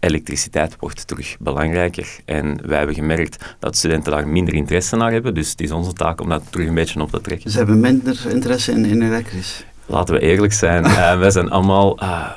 Elektriciteit 0.00 0.76
wordt 0.78 1.06
terug 1.06 1.36
belangrijker. 1.38 2.16
En 2.24 2.58
wij 2.66 2.76
hebben 2.76 2.94
gemerkt 2.94 3.56
dat 3.58 3.76
studenten 3.76 4.12
daar 4.12 4.28
minder 4.28 4.54
interesse 4.54 4.96
naar 4.96 5.12
hebben. 5.12 5.34
Dus 5.34 5.50
het 5.50 5.60
is 5.60 5.70
onze 5.70 5.92
taak 5.92 6.20
om 6.20 6.28
dat 6.28 6.42
terug 6.50 6.68
een 6.68 6.74
beetje 6.74 7.00
op 7.00 7.10
te 7.10 7.20
trekken. 7.20 7.50
Ze 7.50 7.56
hebben 7.56 7.80
minder 7.80 8.26
interesse 8.28 8.72
in, 8.72 8.84
in 8.84 9.02
elektrisch? 9.02 9.64
Laten 9.86 10.14
we 10.14 10.20
eerlijk 10.20 10.52
zijn. 10.52 10.84
uh, 10.84 11.18
wij 11.18 11.30
zijn 11.30 11.50
allemaal... 11.50 12.02
Uh, 12.02 12.30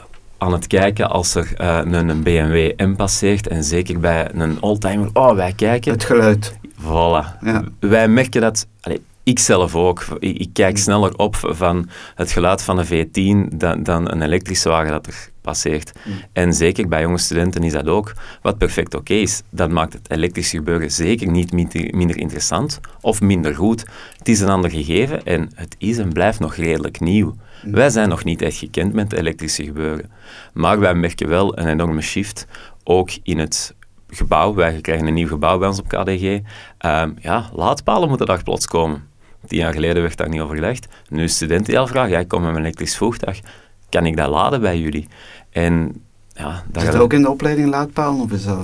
aan 0.46 0.52
het 0.52 0.68
kijken 0.68 1.10
als 1.10 1.36
er 1.36 1.54
uh, 1.62 1.80
een, 1.84 2.10
een, 2.10 2.24
BMW 2.24 2.72
M 2.78 2.96
passeert 2.96 3.48
en 3.48 3.64
zeker 3.64 4.00
bij 4.00 4.30
een 4.34 4.62
oldtimer, 4.62 5.10
oh 5.14 5.36
wij 5.36 5.54
kijken. 5.54 5.92
Het 5.92 6.04
geluid. 6.04 6.58
Voilà. 6.82 7.40
Ja. 7.42 7.64
Wij 7.80 8.08
merken 8.08 8.42
dat, 8.42 8.68
allez, 8.82 9.00
ik 9.24 9.40
zelf 9.40 9.76
ook, 9.76 10.06
ik, 10.20 10.38
ik, 10.38 10.50
kijk 10.54 10.78
sneller 10.78 11.18
op 11.18 11.36
van 11.36 11.90
het 12.16 12.32
geluid 12.32 12.62
van 12.62 12.78
een 12.78 12.86
V10 12.86 13.56
dan, 13.58 13.84
dan 13.84 14.12
een 14.12 14.22
elektrische 14.22 14.70
wagen 14.70 14.92
dat 14.92 15.08
er 15.08 15.30
passeert. 15.46 15.92
En 16.34 16.54
zeker 16.54 16.88
bij 16.88 17.02
jonge 17.02 17.18
studenten 17.18 17.64
is 17.64 17.72
dat 17.72 17.88
ook, 17.88 18.14
wat 18.42 18.58
perfect 18.58 18.94
oké 18.96 19.14
is. 19.14 19.42
Dat 19.50 19.70
maakt 19.70 19.94
het 19.94 20.12
elektrisch 20.12 20.50
gebeuren 20.50 20.92
zeker 20.92 21.32
niet 21.32 21.52
minder, 21.52 21.96
minder 21.96 22.18
interessant 22.18 22.80
of 23.02 23.22
minder 23.22 23.56
goed. 23.56 23.86
Het 24.18 24.28
is 24.28 24.40
een 24.40 24.50
ander 24.50 24.72
gegeven 24.72 25.26
en 25.26 25.50
het 25.56 25.76
is 25.78 25.98
en 25.98 26.14
blijft 26.14 26.40
nog 26.40 26.56
redelijk 26.56 27.00
nieuw. 27.00 27.36
Wij 27.64 27.90
zijn 27.90 28.10
nog 28.10 28.24
niet 28.24 28.42
echt 28.42 28.58
gekend 28.58 28.94
met 28.94 29.12
het 29.12 29.20
elektrische 29.20 29.64
gebeuren. 29.64 30.12
Maar 30.54 30.80
wij 30.80 30.96
merken 30.96 31.28
wel 31.28 31.58
een 31.58 31.68
enorme 31.68 32.02
shift, 32.02 32.48
ook 32.84 33.10
in 33.24 33.40
het 33.40 33.76
gebouw. 34.10 34.54
Wij 34.54 34.82
krijgen 34.82 35.08
een 35.08 35.14
nieuw 35.14 35.28
gebouw 35.28 35.58
bij 35.58 35.68
ons 35.68 35.80
op 35.80 35.88
KDG. 35.88 36.40
Ehm, 36.78 37.12
ja, 37.22 37.50
laadpalen 37.54 38.10
moeten 38.10 38.28
daar 38.28 38.44
plots 38.44 38.68
komen. 38.68 39.04
Tien 39.48 39.60
jaar 39.60 39.74
geleden 39.74 40.02
werd 40.02 40.18
daar 40.18 40.30
niet 40.30 40.42
over 40.42 40.56
gedacht. 40.56 40.88
Nu 41.10 41.28
studenten 41.28 41.66
die 41.66 41.80
al 41.80 41.88
vragen, 41.88 42.12
ja, 42.12 42.20
ik 42.20 42.28
kom 42.28 42.42
met 42.42 42.52
mijn 42.52 42.64
elektrisch 42.64 42.98
voertuig. 42.98 43.40
Kan 43.90 44.06
ik 44.06 44.18
dat 44.18 44.30
laden 44.30 44.62
bij 44.62 44.80
jullie? 44.80 45.08
En 45.50 46.04
ja, 46.34 46.64
Zit 46.74 46.94
er 46.94 47.02
ook 47.02 47.14
in 47.14 47.22
de 47.22 47.30
opleiding 47.30 47.70
laadpalen 47.70 48.22
of 48.22 48.32
is 48.32 48.46
dat 48.46 48.58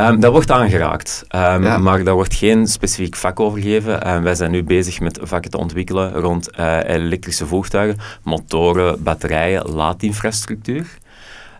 Um, 0.00 0.20
dat 0.20 0.32
wordt 0.32 0.50
aangeraakt, 0.50 1.24
um, 1.34 1.82
maar 1.82 2.04
daar 2.04 2.14
wordt 2.14 2.34
geen 2.34 2.66
specifiek 2.66 3.16
vak 3.16 3.40
over 3.40 3.60
gegeven. 3.60 4.14
Um, 4.14 4.22
wij 4.22 4.34
zijn 4.34 4.50
nu 4.50 4.64
bezig 4.64 5.00
met 5.00 5.18
vakken 5.22 5.50
te 5.50 5.58
ontwikkelen 5.58 6.12
rond 6.12 6.58
uh, 6.58 6.78
elektrische 6.84 7.46
voertuigen, 7.46 7.98
motoren, 8.22 9.02
batterijen, 9.02 9.70
laadinfrastructuur. 9.70 10.98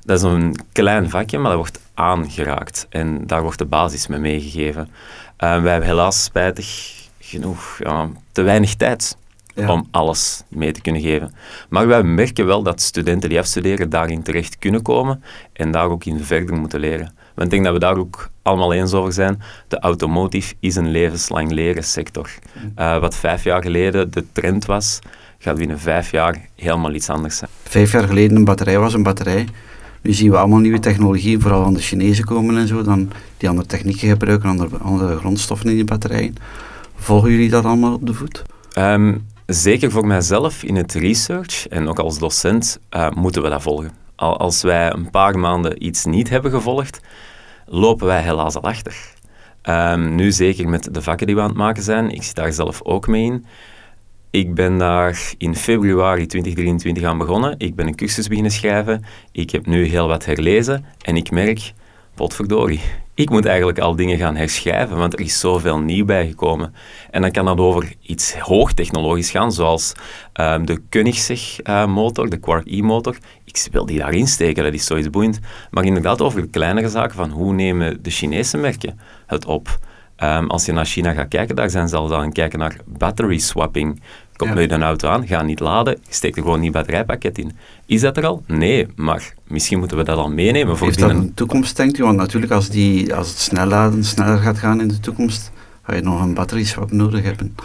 Dat 0.00 0.18
is 0.18 0.23
een 0.23 0.56
klein 0.73 1.11
vakje, 1.11 1.38
maar 1.38 1.50
dat 1.50 1.58
wordt 1.58 1.80
aangeraakt 1.94 2.87
en 2.90 3.26
daar 3.26 3.42
wordt 3.42 3.58
de 3.58 3.64
basis 3.64 4.06
mee 4.06 4.18
meegegeven. 4.18 4.88
wij 5.37 5.50
hebben 5.50 5.88
helaas 5.88 6.25
spijtig 6.25 6.94
genoeg 7.18 7.78
ja, 7.78 8.08
te 8.32 8.42
weinig 8.42 8.75
tijd 8.75 9.16
om 9.66 9.86
alles 9.90 10.42
mee 10.48 10.72
te 10.72 10.80
kunnen 10.80 11.02
geven. 11.02 11.32
Maar 11.68 11.86
wij 11.86 12.02
merken 12.02 12.46
wel 12.46 12.62
dat 12.62 12.80
studenten 12.80 13.28
die 13.28 13.38
afstuderen 13.38 13.90
daarin 13.90 14.22
terecht 14.22 14.58
kunnen 14.58 14.82
komen 14.82 15.22
en 15.52 15.70
daar 15.70 15.90
ook 15.90 16.04
in 16.04 16.24
verder 16.24 16.56
moeten 16.56 16.80
leren. 16.80 17.12
Want 17.34 17.46
ik 17.46 17.50
denk 17.50 17.64
dat 17.64 17.72
we 17.72 17.78
daar 17.78 17.96
ook 17.96 18.30
allemaal 18.42 18.72
eens 18.72 18.92
over 18.92 19.12
zijn. 19.12 19.42
De 19.68 19.78
automotive 19.78 20.54
is 20.60 20.76
een 20.76 20.90
levenslang 20.90 21.50
leren 21.50 21.84
sector. 21.84 22.30
Mm. 22.52 22.72
Eh, 22.74 22.98
wat 22.98 23.16
vijf 23.16 23.44
jaar 23.44 23.62
geleden 23.62 24.10
de 24.10 24.24
trend 24.32 24.66
was, 24.66 24.98
gaat 25.38 25.56
binnen 25.56 25.78
vijf 25.78 26.10
jaar 26.10 26.48
helemaal 26.54 26.94
iets 26.94 27.10
anders 27.10 27.36
zijn. 27.36 27.50
Vijf 27.62 27.92
jaar 27.92 28.06
geleden 28.06 28.36
een 28.36 28.44
batterij 28.44 28.78
was 28.78 28.94
een 28.94 29.02
batterij. 29.02 29.46
Nu 30.02 30.12
zien 30.12 30.30
we 30.30 30.36
allemaal 30.36 30.58
nieuwe 30.58 30.78
technologieën, 30.78 31.40
vooral 31.40 31.62
van 31.62 31.74
de 31.74 31.80
Chinezen 31.80 32.24
komen 32.24 32.56
en 32.56 32.66
zo, 32.66 32.82
dan 32.82 33.10
die 33.36 33.48
andere 33.48 33.68
technieken 33.68 34.08
gebruiken, 34.08 34.48
andere, 34.48 34.76
andere 34.78 35.16
grondstoffen 35.16 35.68
in 35.68 35.74
die 35.74 35.84
batterijen. 35.84 36.34
Volgen 36.94 37.30
jullie 37.30 37.50
dat 37.50 37.64
allemaal 37.64 37.94
op 37.94 38.06
de 38.06 38.14
voet? 38.14 38.42
Ehm, 38.72 39.14
zeker 39.48 39.90
voor 39.90 40.06
mijzelf 40.06 40.62
in 40.62 40.76
het 40.76 40.94
research 40.94 41.68
en 41.68 41.88
ook 41.88 41.98
als 41.98 42.18
docent 42.18 42.80
uh, 42.96 43.10
moeten 43.10 43.42
we 43.42 43.48
dat 43.48 43.62
volgen. 43.62 43.92
Als 44.16 44.62
wij 44.62 44.92
een 44.92 45.10
paar 45.10 45.38
maanden 45.38 45.84
iets 45.84 46.04
niet 46.04 46.28
hebben 46.28 46.50
gevolgd, 46.50 47.00
lopen 47.66 48.06
wij 48.06 48.22
helaas 48.22 48.54
al 48.54 48.62
achter. 48.62 48.96
Um, 49.62 50.14
nu 50.14 50.32
zeker 50.32 50.68
met 50.68 50.94
de 50.94 51.02
vakken 51.02 51.26
die 51.26 51.36
we 51.36 51.42
aan 51.42 51.48
het 51.48 51.56
maken 51.56 51.82
zijn, 51.82 52.10
ik 52.10 52.22
zit 52.22 52.34
daar 52.34 52.52
zelf 52.52 52.82
ook 52.82 53.06
mee 53.06 53.24
in. 53.24 53.46
Ik 54.30 54.54
ben 54.54 54.78
daar 54.78 55.32
in 55.38 55.56
februari 55.56 56.26
2023 56.26 57.04
aan 57.04 57.18
begonnen. 57.18 57.54
Ik 57.58 57.74
ben 57.74 57.86
een 57.86 57.96
cursus 57.96 58.28
beginnen 58.28 58.52
schrijven. 58.52 59.04
Ik 59.32 59.50
heb 59.50 59.66
nu 59.66 59.84
heel 59.84 60.08
wat 60.08 60.24
herlezen 60.24 60.84
en 61.02 61.16
ik 61.16 61.30
merk, 61.30 61.72
potverdorie, 62.14 62.80
ik 63.18 63.30
moet 63.30 63.46
eigenlijk 63.46 63.78
al 63.78 63.96
dingen 63.96 64.18
gaan 64.18 64.37
herschrijven, 64.37 64.96
want 64.96 65.12
er 65.12 65.20
is 65.20 65.40
zoveel 65.40 65.78
nieuw 65.78 66.04
bijgekomen. 66.04 66.75
En 67.10 67.22
dan 67.22 67.30
kan 67.30 67.44
dat 67.44 67.58
over 67.58 67.92
iets 68.02 68.38
hoogtechnologisch 68.38 69.30
gaan, 69.30 69.52
zoals 69.52 69.92
um, 70.40 70.66
de 70.66 70.82
Koenigsegg-motor, 70.90 72.25
uh, 72.25 72.30
de 72.30 72.37
Quark 72.37 72.66
E-motor. 72.66 73.16
Ik 73.44 73.66
wil 73.70 73.87
die 73.87 73.98
daarin 73.98 74.26
steken, 74.26 74.64
dat 74.64 74.72
is 74.72 74.87
zoiets 74.87 75.10
boeiend. 75.10 75.38
Maar 75.70 75.84
inderdaad 75.84 76.22
over 76.22 76.40
de 76.40 76.48
kleinere 76.48 76.88
zaken 76.88 77.16
van 77.16 77.30
hoe 77.30 77.52
nemen 77.52 78.02
de 78.02 78.10
Chinese 78.10 78.56
merken 78.56 79.00
het 79.26 79.44
op. 79.44 79.78
Um, 80.22 80.50
als 80.50 80.64
je 80.64 80.72
naar 80.72 80.87
China 80.87 81.12
gaat 81.12 81.28
kijken, 81.28 81.56
daar 81.56 81.70
zijn 81.70 81.88
ze 81.88 81.96
al 81.96 82.16
aan 82.16 82.25
het 82.25 82.34
kijken 82.34 82.58
naar 82.58 82.76
battery 82.87 83.38
swapping. 83.38 84.02
Komt 84.38 84.50
ja. 84.50 84.57
nu 84.57 84.68
een 84.68 84.83
auto 84.83 85.09
aan, 85.09 85.26
ga 85.26 85.42
niet 85.42 85.61
laden, 85.61 85.99
steek 86.09 86.37
er 86.37 86.42
gewoon 86.42 86.57
een 86.57 86.62
nieuw 86.62 86.73
batterijpakket 86.73 87.38
in. 87.38 87.57
Is 87.87 88.00
dat 88.00 88.16
er 88.16 88.26
al? 88.26 88.42
Nee, 88.47 88.87
maar 88.97 89.35
misschien 89.47 89.78
moeten 89.78 89.97
we 89.97 90.04
dat 90.04 90.18
al 90.18 90.30
meenemen 90.30 90.76
voor 90.76 90.87
Heeft 90.87 90.99
dat 90.99 91.11
een 91.11 91.35
toekomst, 91.35 91.76
denkt 91.76 91.99
u? 91.99 92.02
Want 92.02 92.16
natuurlijk, 92.16 92.52
als, 92.52 92.68
die, 92.68 93.14
als 93.14 93.28
het 93.28 93.38
snel 93.38 93.66
laden 93.66 94.04
sneller 94.04 94.38
gaat 94.38 94.59
gaan 94.59 94.80
in 94.80 94.88
de 94.88 95.00
toekomst, 95.00 95.50
ga 95.83 95.95
je 95.95 96.02
nog 96.02 96.21
een 96.21 96.35
battery 96.35 96.64
swap 96.64 96.90
nodig 96.90 97.23
hebben. 97.23 97.57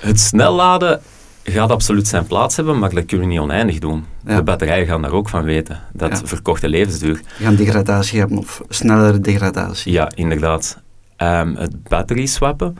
Het 0.00 0.20
snel 0.20 0.54
laden 0.54 1.00
gaat 1.44 1.70
absoluut 1.70 2.08
zijn 2.08 2.26
plaats 2.26 2.56
hebben, 2.56 2.78
maar 2.78 2.94
dat 2.94 3.06
kunnen 3.06 3.26
we 3.26 3.32
niet 3.32 3.42
oneindig 3.42 3.78
doen. 3.78 4.04
De 4.24 4.42
batterijen 4.42 4.86
gaan 4.86 5.02
daar 5.02 5.12
ook 5.12 5.28
van 5.28 5.42
weten. 5.42 5.80
Dat 5.92 6.22
verkochte 6.24 6.68
levensduur. 6.68 7.20
Je 7.38 7.44
gaan 7.44 7.56
degradatie 7.56 8.18
hebben 8.18 8.38
of 8.38 8.62
snellere 8.68 9.20
degradatie. 9.20 9.92
Ja, 9.92 10.10
inderdaad. 10.14 10.78
Um, 11.16 11.56
het 11.56 11.82
battery 11.82 12.26
swappen. 12.26 12.76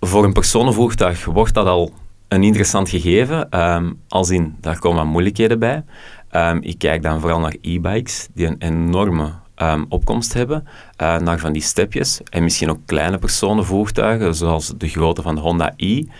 Voor 0.00 0.24
een 0.24 0.32
personenvoertuig 0.32 1.24
wordt 1.24 1.54
dat 1.54 1.66
al 1.66 1.92
een 2.30 2.42
interessant 2.42 2.88
gegeven. 2.88 3.60
Um, 3.60 4.00
als 4.08 4.30
in, 4.30 4.56
daar 4.60 4.78
komen 4.78 5.06
moeilijkheden 5.06 5.58
bij. 5.58 5.84
Um, 6.32 6.62
ik 6.62 6.78
kijk 6.78 7.02
dan 7.02 7.20
vooral 7.20 7.40
naar 7.40 7.56
e-bikes, 7.60 8.28
die 8.34 8.46
een 8.46 8.58
enorme 8.58 9.32
um, 9.56 9.86
opkomst 9.88 10.32
hebben, 10.32 10.66
uh, 11.02 11.16
naar 11.16 11.38
van 11.38 11.52
die 11.52 11.62
stepjes. 11.62 12.20
En 12.30 12.42
misschien 12.42 12.70
ook 12.70 12.80
kleine 12.86 13.18
personenvoertuigen, 13.18 14.34
zoals 14.34 14.72
de 14.76 14.88
grootte 14.88 15.22
van 15.22 15.34
de 15.34 15.40
Honda 15.40 15.72
i. 15.76 16.10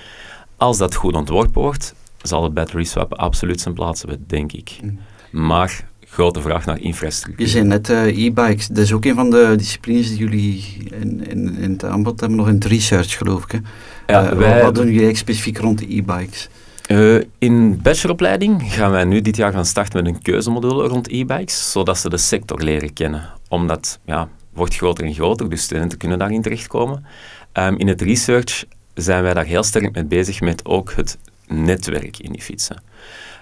Als 0.56 0.78
dat 0.78 0.94
goed 0.94 1.14
ontworpen 1.14 1.62
wordt, 1.62 1.94
zal 2.22 2.42
het 2.42 2.54
battery 2.54 2.84
swap 2.84 3.14
absoluut 3.14 3.60
zijn 3.60 3.74
plaats 3.74 4.00
hebben, 4.00 4.24
denk 4.26 4.52
ik. 4.52 4.78
Mm. 4.82 4.98
Maar 5.30 5.88
grote 6.10 6.40
vraag 6.40 6.64
naar 6.66 6.80
infrastructuur. 6.80 7.46
Je 7.46 7.52
zei 7.52 7.64
net 7.64 7.88
uh, 7.88 8.24
e-bikes. 8.24 8.66
Dat 8.66 8.84
is 8.84 8.92
ook 8.92 9.04
een 9.04 9.14
van 9.14 9.30
de 9.30 9.54
disciplines 9.56 10.08
die 10.08 10.18
jullie 10.18 10.64
in, 11.00 11.26
in, 11.26 11.56
in 11.56 11.72
het 11.72 11.84
aanbod 11.84 12.20
hebben, 12.20 12.38
nog 12.38 12.48
in 12.48 12.54
het 12.54 12.64
research 12.64 13.16
geloof 13.16 13.44
ik. 13.44 13.50
Hè? 13.50 13.58
Ja, 14.06 14.32
uh, 14.32 14.38
wij 14.38 14.62
wat 14.62 14.74
doen 14.74 14.92
jullie 14.92 15.16
specifiek 15.16 15.58
rond 15.58 15.78
de 15.78 15.96
e-bikes? 15.96 16.48
Uh, 16.88 17.22
in 17.38 17.82
bacheloropleiding 17.82 18.72
gaan 18.72 18.90
wij 18.90 19.04
nu 19.04 19.20
dit 19.20 19.36
jaar 19.36 19.52
gaan 19.52 19.66
starten 19.66 20.02
met 20.04 20.14
een 20.14 20.22
keuzemodule 20.22 20.88
rond 20.88 21.08
e-bikes, 21.08 21.72
zodat 21.72 21.98
ze 21.98 22.08
de 22.08 22.16
sector 22.16 22.62
leren 22.62 22.92
kennen. 22.92 23.30
Omdat, 23.48 23.98
ja, 24.04 24.28
wordt 24.52 24.76
groter 24.76 25.04
en 25.04 25.14
groter, 25.14 25.50
dus 25.50 25.62
studenten 25.62 25.98
kunnen 25.98 26.18
daarin 26.18 26.42
terechtkomen. 26.42 27.04
Um, 27.52 27.78
in 27.78 27.88
het 27.88 28.02
research 28.02 28.64
zijn 28.94 29.22
wij 29.22 29.34
daar 29.34 29.44
heel 29.44 29.62
sterk 29.62 29.94
mee 29.94 30.04
bezig 30.04 30.40
met 30.40 30.64
ook 30.64 30.92
het 30.92 31.18
netwerk 31.46 32.18
in 32.18 32.32
die 32.32 32.42
fietsen. 32.42 32.82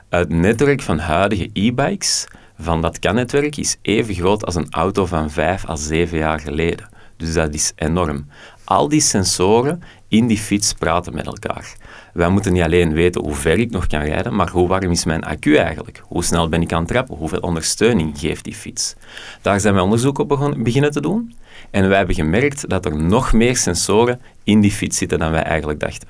Het 0.08 0.28
netwerk 0.28 0.82
van 0.82 0.98
huidige 0.98 1.50
e-bikes 1.52 2.26
van 2.58 2.82
dat 2.82 2.98
kan-netwerk 2.98 3.56
is 3.56 3.76
even 3.82 4.14
groot 4.14 4.44
als 4.44 4.54
een 4.54 4.70
auto 4.70 5.06
van 5.06 5.30
vijf 5.30 5.68
à 5.68 5.76
zeven 5.76 6.18
jaar 6.18 6.40
geleden. 6.40 6.88
Dus 7.16 7.32
dat 7.32 7.54
is 7.54 7.72
enorm. 7.76 8.26
Al 8.64 8.88
die 8.88 9.00
sensoren 9.00 9.82
in 10.08 10.26
die 10.26 10.38
fiets 10.38 10.72
praten 10.72 11.14
met 11.14 11.26
elkaar. 11.26 11.76
Wij 12.12 12.28
moeten 12.28 12.52
niet 12.52 12.62
alleen 12.62 12.92
weten 12.92 13.22
hoe 13.22 13.34
ver 13.34 13.58
ik 13.58 13.70
nog 13.70 13.86
kan 13.86 14.00
rijden, 14.00 14.34
maar 14.34 14.50
hoe 14.50 14.68
warm 14.68 14.90
is 14.90 15.04
mijn 15.04 15.24
accu 15.24 15.56
eigenlijk? 15.56 16.02
Hoe 16.04 16.24
snel 16.24 16.48
ben 16.48 16.62
ik 16.62 16.72
aan 16.72 16.78
het 16.78 16.88
trappen? 16.88 17.16
Hoeveel 17.16 17.40
ondersteuning 17.40 18.18
geeft 18.18 18.44
die 18.44 18.54
fiets? 18.54 18.94
Daar 19.42 19.60
zijn 19.60 19.74
we 19.74 19.82
onderzoek 19.82 20.18
op 20.18 20.54
beginnen 20.56 20.90
te 20.90 21.00
doen. 21.00 21.34
En 21.70 21.88
wij 21.88 21.96
hebben 21.96 22.14
gemerkt 22.14 22.68
dat 22.68 22.84
er 22.84 23.02
nog 23.02 23.32
meer 23.32 23.56
sensoren 23.56 24.20
in 24.44 24.60
die 24.60 24.70
fiets 24.70 24.98
zitten 24.98 25.18
dan 25.18 25.30
wij 25.30 25.42
eigenlijk 25.42 25.80
dachten. 25.80 26.08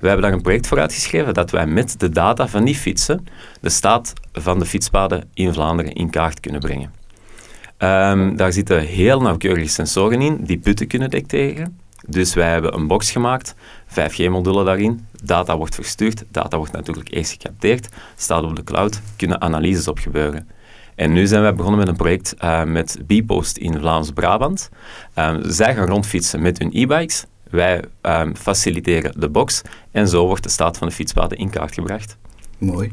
We 0.00 0.06
hebben 0.06 0.24
daar 0.24 0.32
een 0.32 0.42
project 0.42 0.66
voor 0.66 0.80
uitgeschreven 0.80 1.34
dat 1.34 1.50
wij 1.50 1.66
met 1.66 2.00
de 2.00 2.08
data 2.08 2.48
van 2.48 2.64
die 2.64 2.74
fietsen 2.74 3.26
de 3.60 3.68
staat 3.68 4.12
van 4.32 4.58
de 4.58 4.66
fietspaden 4.66 5.30
in 5.34 5.52
Vlaanderen 5.52 5.92
in 5.92 6.10
kaart 6.10 6.40
kunnen 6.40 6.60
brengen. 6.60 6.92
Um, 7.78 8.36
daar 8.36 8.52
zitten 8.52 8.80
heel 8.80 9.20
nauwkeurige 9.20 9.68
sensoren 9.68 10.20
in 10.20 10.38
die 10.44 10.58
putten 10.58 10.86
kunnen 10.86 11.10
detecteren. 11.10 11.78
Dus 12.06 12.34
wij 12.34 12.50
hebben 12.50 12.74
een 12.74 12.86
box 12.86 13.10
gemaakt, 13.10 13.54
5G-modulen 13.88 14.64
daarin, 14.64 15.06
data 15.22 15.56
wordt 15.56 15.74
verstuurd, 15.74 16.24
data 16.28 16.56
wordt 16.56 16.72
natuurlijk 16.72 17.14
eerst 17.14 17.30
gecapteerd, 17.30 17.88
staat 18.16 18.42
op 18.42 18.56
de 18.56 18.64
cloud, 18.64 19.00
kunnen 19.16 19.40
analyses 19.40 19.88
op 19.88 19.98
gebeuren. 19.98 20.48
En 21.00 21.12
nu 21.12 21.26
zijn 21.26 21.42
wij 21.42 21.54
begonnen 21.54 21.78
met 21.78 21.88
een 21.88 21.96
project 21.96 22.34
uh, 22.44 22.64
met 22.64 22.98
Bpost 23.06 23.56
in 23.56 23.78
Vlaams-Brabant. 23.78 24.68
Um, 25.14 25.40
zij 25.50 25.74
gaan 25.74 25.86
rondfietsen 25.86 26.42
met 26.42 26.58
hun 26.58 26.70
e-bikes. 26.72 27.24
Wij 27.50 27.84
um, 28.02 28.36
faciliteren 28.36 29.20
de 29.20 29.28
box 29.28 29.62
en 29.90 30.08
zo 30.08 30.26
wordt 30.26 30.42
de 30.42 30.48
staat 30.48 30.78
van 30.78 30.88
de 30.88 30.94
fietspaden 30.94 31.38
in 31.38 31.50
kaart 31.50 31.74
gebracht. 31.74 32.16
Mooi. 32.58 32.92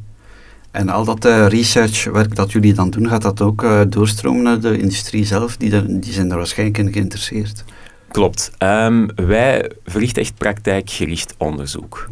En 0.71 0.89
al 0.89 1.05
dat 1.05 1.25
uh, 1.25 1.47
researchwerk 1.47 2.35
dat 2.35 2.51
jullie 2.51 2.73
dan 2.73 2.89
doen, 2.89 3.07
gaat 3.07 3.21
dat 3.21 3.41
ook 3.41 3.63
uh, 3.63 3.81
doorstromen 3.89 4.43
naar 4.43 4.59
de 4.59 4.77
industrie 4.77 5.25
zelf? 5.25 5.57
Die, 5.57 5.99
die 5.99 6.13
zijn 6.13 6.27
daar 6.27 6.37
waarschijnlijk 6.37 6.77
in 6.77 6.93
geïnteresseerd. 6.93 7.63
Klopt. 8.07 8.51
Um, 8.59 9.09
wij 9.15 9.71
verrichten 9.85 10.21
echt 10.21 10.37
praktijkgericht 10.37 11.35
onderzoek. 11.37 12.09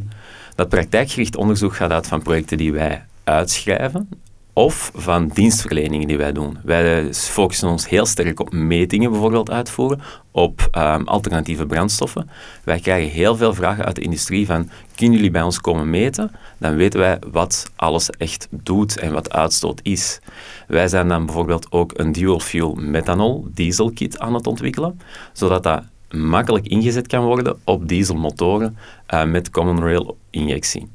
Dat 0.56 0.70
praktijkgericht 0.70 1.36
onderzoek 1.36 1.76
gaat 1.76 1.92
uit 1.92 2.08
van 2.08 2.22
projecten 2.22 2.58
die 2.58 2.74
wij 2.74 3.06
uitschrijven 3.24 4.10
of 4.58 4.92
van 4.94 5.28
dienstverleningen 5.28 6.08
die 6.08 6.18
wij 6.18 6.32
doen. 6.32 6.58
Wij 6.64 7.14
focussen 7.14 7.70
ons 7.70 7.90
heel 7.90 8.06
sterk 8.06 8.40
op 8.40 8.54
metingen 8.54 9.12
bijvoorbeeld 9.12 9.52
uitvoeren, 9.52 10.02
op 10.32 10.70
um, 10.78 11.08
alternatieve 11.08 11.66
brandstoffen. 11.66 12.30
Wij 12.64 12.80
krijgen 12.80 13.12
heel 13.12 13.36
veel 13.36 13.54
vragen 13.54 13.86
uit 13.86 13.96
de 13.96 14.02
industrie 14.02 14.46
van, 14.46 14.70
kunnen 14.96 15.16
jullie 15.16 15.32
bij 15.32 15.42
ons 15.42 15.62
komen 15.62 15.90
meten? 15.90 16.32
Dan 16.58 16.76
weten 16.76 17.00
wij 17.00 17.20
wat 17.32 17.72
alles 17.76 18.10
echt 18.10 18.48
doet 18.50 18.98
en 18.98 19.14
wat 19.14 19.32
uitstoot 19.32 19.80
is. 19.84 20.20
Wij 20.68 20.88
zijn 20.88 21.08
dan 21.08 21.26
bijvoorbeeld 21.26 21.72
ook 21.72 21.92
een 21.96 22.12
dual-fuel 22.12 22.76
methanol 22.76 23.48
dieselkit 23.54 24.20
aan 24.20 24.34
het 24.34 24.48
ontwikkelen, 24.48 25.00
zodat 25.34 25.64
dat 25.64 25.84
makkelijk 26.10 26.68
ingezet 26.68 27.08
kan 27.08 27.24
worden 27.24 27.58
op 27.64 27.88
dieselmotoren 27.88 28.78
uh, 29.14 29.24
met 29.24 29.50
common 29.50 29.80
rail 29.80 30.18
injectie. 30.30 30.88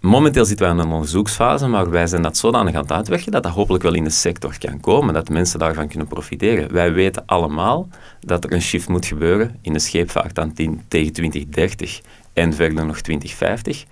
Momenteel 0.00 0.44
zitten 0.44 0.66
wij 0.66 0.74
in 0.74 0.82
een 0.82 0.92
onderzoeksfase, 0.92 1.66
maar 1.66 1.90
wij 1.90 2.06
zijn 2.06 2.22
dat 2.22 2.36
zodanig 2.36 2.74
aan 2.74 2.82
het 2.82 2.92
uitwerken 2.92 3.32
dat 3.32 3.42
dat 3.42 3.52
hopelijk 3.52 3.82
wel 3.82 3.94
in 3.94 4.04
de 4.04 4.10
sector 4.10 4.58
kan 4.58 4.80
komen, 4.80 5.14
dat 5.14 5.28
mensen 5.28 5.58
daarvan 5.58 5.88
kunnen 5.88 6.08
profiteren. 6.08 6.72
Wij 6.72 6.92
weten 6.92 7.22
allemaal 7.26 7.88
dat 8.20 8.44
er 8.44 8.52
een 8.52 8.62
shift 8.62 8.88
moet 8.88 9.06
gebeuren 9.06 9.56
in 9.60 9.72
de 9.72 9.78
scheepvaart 9.78 10.38
aan 10.38 10.52
tegen 10.52 10.84
2030 10.88 12.00
en 12.32 12.52
verder 12.52 12.86
nog 12.86 13.00
2050. 13.00 13.84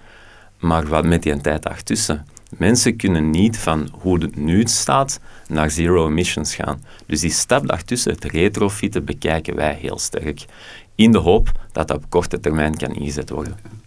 Maar 0.58 0.86
wat 0.86 1.04
met 1.04 1.22
die 1.22 1.40
tijd 1.40 1.62
daartussen? 1.62 2.26
Mensen 2.56 2.96
kunnen 2.96 3.30
niet 3.30 3.58
van 3.58 3.88
hoe 3.92 4.20
het 4.20 4.36
nu 4.36 4.62
staat 4.64 5.20
naar 5.48 5.70
zero 5.70 6.06
emissions 6.06 6.54
gaan. 6.54 6.82
Dus 7.06 7.20
die 7.20 7.30
stap 7.30 7.68
daartussen, 7.68 8.12
het 8.12 8.24
retrofitten, 8.24 9.04
bekijken 9.04 9.54
wij 9.54 9.78
heel 9.80 9.98
sterk. 9.98 10.44
In 10.94 11.12
de 11.12 11.18
hoop 11.18 11.52
dat 11.72 11.88
dat 11.88 11.96
op 11.96 12.04
korte 12.08 12.40
termijn 12.40 12.76
kan 12.76 12.94
ingezet 12.94 13.30
worden. 13.30 13.77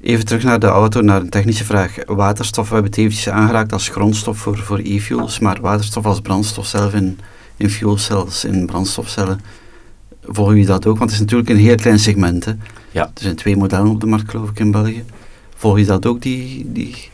Even 0.00 0.24
terug 0.24 0.42
naar 0.42 0.58
de 0.58 0.66
auto, 0.66 1.00
naar 1.00 1.20
een 1.20 1.28
technische 1.28 1.64
vraag. 1.64 1.96
Waterstof, 2.06 2.68
we 2.68 2.74
hebben 2.74 2.90
het 2.90 3.00
eventjes 3.00 3.28
aangeraakt 3.28 3.72
als 3.72 3.88
grondstof 3.88 4.38
voor, 4.38 4.58
voor 4.58 4.78
e-fuels, 4.78 5.38
maar 5.38 5.60
waterstof 5.60 6.06
als 6.06 6.20
brandstof 6.20 6.66
zelf 6.66 6.94
in, 6.94 7.18
in 7.56 7.70
fuelcells, 7.70 8.44
in 8.44 8.66
brandstofcellen, 8.66 9.40
volg 10.22 10.54
je 10.54 10.66
dat 10.66 10.86
ook? 10.86 10.98
Want 10.98 11.10
het 11.10 11.20
is 11.20 11.26
natuurlijk 11.26 11.48
een 11.48 11.56
heel 11.56 11.74
klein 11.74 11.98
segment. 11.98 12.44
Hè? 12.44 12.52
Ja. 12.90 13.02
Er 13.02 13.22
zijn 13.22 13.36
twee 13.36 13.56
modellen 13.56 13.90
op 13.90 14.00
de 14.00 14.06
markt, 14.06 14.30
geloof 14.30 14.50
ik, 14.50 14.58
in 14.58 14.70
België. 14.70 15.04
Volg 15.56 15.78
je 15.78 15.84
dat 15.84 16.06
ook, 16.06 16.22
die, 16.22 16.72
die 16.72 17.10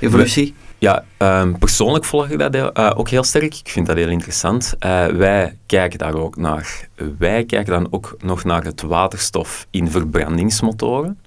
evolutie? 0.00 0.54
ja, 0.78 1.04
ehm, 1.16 1.52
persoonlijk 1.52 2.04
volg 2.04 2.28
ik 2.28 2.38
dat 2.38 2.54
uh, 2.54 2.90
ook 2.94 3.08
heel 3.08 3.24
sterk. 3.24 3.54
Ik 3.54 3.68
vind 3.68 3.86
dat 3.86 3.96
heel 3.96 4.08
interessant. 4.08 4.74
Uh, 4.86 5.06
wij 5.06 5.56
kijken 5.66 5.98
daar 5.98 6.14
ook 6.14 6.36
naar. 6.36 6.88
Wij 7.18 7.44
kijken 7.44 7.72
dan 7.72 7.88
ook 7.90 8.16
nog 8.20 8.44
naar 8.44 8.64
het 8.64 8.82
waterstof 8.82 9.66
in 9.70 9.90
verbrandingsmotoren. 9.90 11.18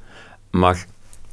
Maar 0.52 0.86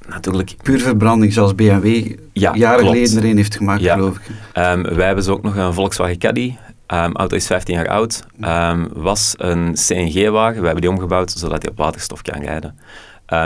natuurlijk... 0.09 0.55
Puur 0.63 0.81
verbranding, 0.81 1.33
zoals 1.33 1.55
BMW 1.55 2.17
ja, 2.33 2.55
jaren 2.55 2.79
klopt. 2.81 2.97
geleden 2.97 3.23
erin 3.23 3.37
heeft 3.37 3.57
gemaakt, 3.57 3.81
ja. 3.81 3.95
geloof 3.95 4.17
ik. 4.17 4.23
Um, 4.29 4.83
wij 4.83 5.07
hebben 5.07 5.25
zo 5.25 5.33
ook 5.33 5.43
nog 5.43 5.57
een 5.57 5.75
Volkswagen 5.75 6.19
Caddy. 6.19 6.55
Um, 6.87 7.17
auto 7.17 7.37
is 7.37 7.47
15 7.47 7.75
jaar 7.75 7.89
oud. 7.89 8.25
Um, 8.41 8.89
was 8.93 9.35
een 9.37 9.75
CNG-wagen. 9.75 10.59
We 10.61 10.65
hebben 10.65 10.81
die 10.81 10.91
omgebouwd 10.91 11.31
zodat 11.31 11.63
hij 11.63 11.71
op 11.71 11.77
waterstof 11.77 12.23
kan 12.23 12.43
rijden. 12.43 12.79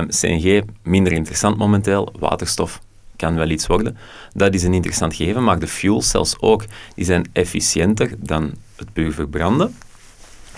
CNG, 0.08 0.62
minder 0.82 1.12
interessant 1.12 1.56
momenteel. 1.56 2.12
Waterstof 2.18 2.80
kan 3.16 3.34
wel 3.34 3.48
iets 3.48 3.66
worden. 3.66 3.96
Dat 4.32 4.54
is 4.54 4.62
een 4.62 4.74
interessant 4.74 5.14
gegeven, 5.14 5.44
maar 5.44 5.58
de 5.58 5.66
fuel 5.66 6.02
cells 6.02 6.36
ook. 6.40 6.64
Die 6.94 7.04
zijn 7.04 7.28
efficiënter 7.32 8.10
dan 8.18 8.52
het 8.76 8.92
puur 8.92 9.12
verbranden. 9.12 9.74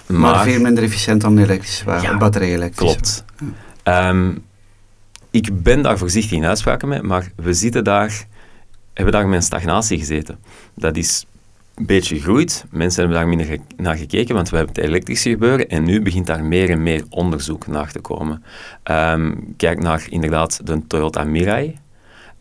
Maar, 0.06 0.20
maar 0.20 0.44
veel 0.44 0.60
minder 0.60 0.84
efficiënt 0.84 1.20
dan 1.20 1.38
elektrische 1.38 1.84
wagen, 1.84 2.10
ja, 2.10 2.16
batterij-elektrisch. 2.16 2.92
Klopt. 2.92 3.24
Ik 5.34 5.62
ben 5.62 5.82
daar 5.82 5.98
voorzichtig 5.98 6.38
in 6.38 6.44
uitspraken 6.44 6.88
mee, 6.88 7.02
maar 7.02 7.30
we 7.36 7.52
zitten 7.52 7.84
daar, 7.84 8.26
hebben 8.92 9.14
daar 9.14 9.26
met 9.26 9.36
een 9.36 9.42
stagnatie 9.42 9.98
gezeten. 9.98 10.38
Dat 10.74 10.96
is 10.96 11.26
een 11.74 11.86
beetje 11.86 12.16
gegroeid. 12.16 12.64
Mensen 12.70 13.00
hebben 13.00 13.18
daar 13.18 13.28
minder 13.28 13.58
naar 13.76 13.96
gekeken, 13.96 14.34
want 14.34 14.50
we 14.50 14.56
hebben 14.56 14.74
het 14.74 14.84
elektrische 14.84 15.30
gebeuren 15.30 15.68
en 15.68 15.84
nu 15.84 16.02
begint 16.02 16.26
daar 16.26 16.44
meer 16.44 16.70
en 16.70 16.82
meer 16.82 17.04
onderzoek 17.08 17.66
naar 17.66 17.92
te 17.92 18.00
komen. 18.00 18.44
Um, 18.90 19.54
kijk 19.56 19.80
naar 19.80 20.06
inderdaad 20.08 20.66
de 20.66 20.86
Toyota 20.86 21.24
Mirai. 21.24 21.78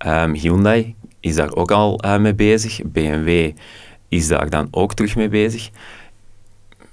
Um, 0.05 0.33
Hyundai 0.33 0.95
is 1.19 1.35
daar 1.35 1.53
ook 1.53 1.71
al 1.71 2.05
uh, 2.05 2.17
mee 2.17 2.35
bezig. 2.35 2.79
BMW 2.85 3.51
is 4.07 4.27
daar 4.27 4.49
dan 4.49 4.67
ook 4.71 4.93
terug 4.93 5.15
mee 5.15 5.29
bezig. 5.29 5.69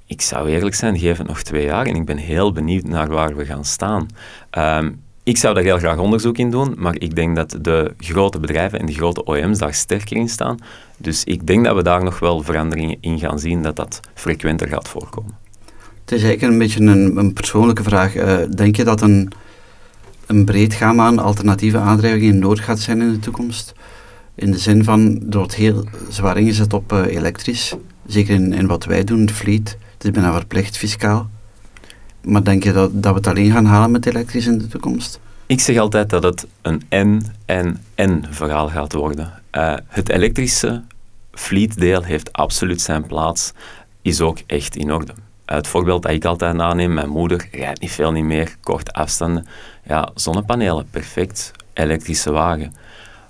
Ik 0.07 0.21
zou 0.21 0.49
eerlijk 0.49 0.75
zijn, 0.75 0.99
geef 0.99 1.19
het 1.19 1.26
nog 1.26 1.42
twee 1.42 1.64
jaar 1.64 1.87
en 1.87 1.95
ik 1.95 2.04
ben 2.04 2.16
heel 2.16 2.52
benieuwd 2.52 2.85
naar 2.85 3.09
waar 3.09 3.37
we 3.37 3.45
gaan 3.45 3.64
staan. 3.64 4.07
Um, 4.59 5.09
ik 5.30 5.37
zou 5.37 5.54
daar 5.54 5.62
heel 5.62 5.78
graag 5.78 5.99
onderzoek 5.99 6.38
in 6.38 6.50
doen, 6.50 6.75
maar 6.78 6.94
ik 6.99 7.14
denk 7.14 7.37
dat 7.37 7.56
de 7.60 7.94
grote 7.99 8.40
bedrijven 8.40 8.78
en 8.78 8.86
de 8.86 8.93
grote 8.93 9.28
OEM's 9.28 9.58
daar 9.58 9.75
sterker 9.75 10.16
in 10.16 10.28
staan. 10.28 10.58
Dus 10.97 11.25
ik 11.25 11.47
denk 11.47 11.64
dat 11.64 11.76
we 11.76 11.82
daar 11.82 12.04
nog 12.04 12.19
wel 12.19 12.43
veranderingen 12.43 12.97
in 13.00 13.19
gaan 13.19 13.38
zien, 13.38 13.62
dat 13.62 13.76
dat 13.76 14.00
frequenter 14.14 14.69
gaat 14.69 14.88
voorkomen. 14.88 15.34
Het 16.00 16.12
is 16.12 16.23
eigenlijk 16.23 16.52
een 16.52 16.58
beetje 16.58 16.80
een, 16.80 17.16
een 17.16 17.32
persoonlijke 17.32 17.82
vraag. 17.82 18.16
Uh, 18.16 18.38
denk 18.54 18.76
je 18.76 18.84
dat 18.84 19.00
een, 19.00 19.32
een 20.26 20.45
breed 20.45 20.75
gamma 20.75 21.06
aan 21.06 21.19
alternatieve 21.19 21.78
aandrijvingen 21.78 22.38
nodig 22.38 22.64
gaat 22.64 22.80
zijn 22.80 23.00
in 23.00 23.12
de 23.12 23.19
toekomst? 23.19 23.73
In 24.34 24.50
de 24.50 24.58
zin 24.58 24.84
van, 24.84 25.19
door 25.23 25.43
het 25.43 25.54
heel 25.54 25.84
zwaar 26.08 26.38
ingezet 26.38 26.73
op 26.73 26.93
uh, 26.93 27.06
elektrisch, 27.06 27.75
zeker 28.06 28.34
in, 28.34 28.66
wat 28.66 28.84
wij 28.84 29.04
doen, 29.04 29.30
fleet, 29.30 29.78
het 29.93 30.04
is 30.04 30.10
bijna 30.10 30.32
verplicht 30.32 30.76
fiscaal. 30.76 31.30
Maar 32.23 32.45
denk 32.45 32.65
je 32.65 32.73
dat, 32.73 33.02
dat 33.02 33.13
we 33.13 33.19
het 33.19 33.26
alleen 33.26 33.50
gaan 33.50 33.65
halen 33.65 33.91
met 33.91 34.06
elektrisch 34.06 34.47
in 34.47 34.59
de 34.59 34.67
toekomst? 34.67 35.21
Ik 35.47 35.61
zeg 35.61 35.78
altijd 35.78 36.11
dat 36.11 36.23
het 36.23 36.47
een 36.63 36.83
N 36.91 37.23
en 37.45 37.83
N 37.97 38.25
verhaal 38.30 38.69
gaat 38.69 38.93
worden. 38.93 39.33
Uh, 39.52 39.75
het 39.87 40.09
elektrische 40.09 40.83
fleetdeel 41.33 42.02
heeft 42.02 42.33
absoluut 42.33 42.80
zijn 42.80 43.06
plaats, 43.06 43.52
is 44.02 44.21
ook 44.21 44.39
echt 44.47 44.76
in 44.76 44.93
orde. 44.93 45.13
Het 45.45 45.67
voorbeeld 45.67 46.02
dat 46.02 46.13
ik 46.13 46.25
altijd 46.25 46.61
aanneem, 46.61 46.95
mijn 46.95 47.09
moeder 47.09 47.49
rijdt 47.52 47.80
niet 47.80 47.91
veel 47.91 48.13
niet 48.13 48.25
meer, 48.25 48.56
korte 48.61 48.93
afstanden. 48.93 49.47
Ja, 49.87 50.11
zonnepanelen, 50.15 50.87
perfect. 50.91 51.52
Elektrische 51.73 52.30
wagen 52.30 52.75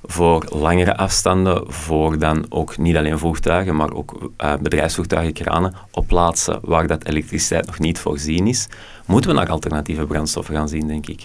voor 0.02 0.46
langere 0.48 0.96
afstanden, 0.96 1.72
voor 1.72 2.18
dan 2.18 2.46
ook 2.48 2.78
niet 2.78 2.96
alleen 2.96 3.18
voertuigen, 3.18 3.76
maar 3.76 3.92
ook 3.92 4.30
uh, 4.38 4.54
bedrijfsvoertuigen, 4.56 5.32
kranen, 5.32 5.74
op 5.90 6.06
plaatsen 6.06 6.58
waar 6.62 6.86
dat 6.86 7.04
elektriciteit 7.04 7.66
nog 7.66 7.78
niet 7.78 7.98
voorzien 7.98 8.46
is, 8.46 8.68
moeten 9.06 9.30
we 9.30 9.36
naar 9.36 9.50
alternatieve 9.50 10.06
brandstoffen 10.06 10.54
gaan 10.54 10.68
zien, 10.68 10.86
denk 10.86 11.06
ik. 11.06 11.24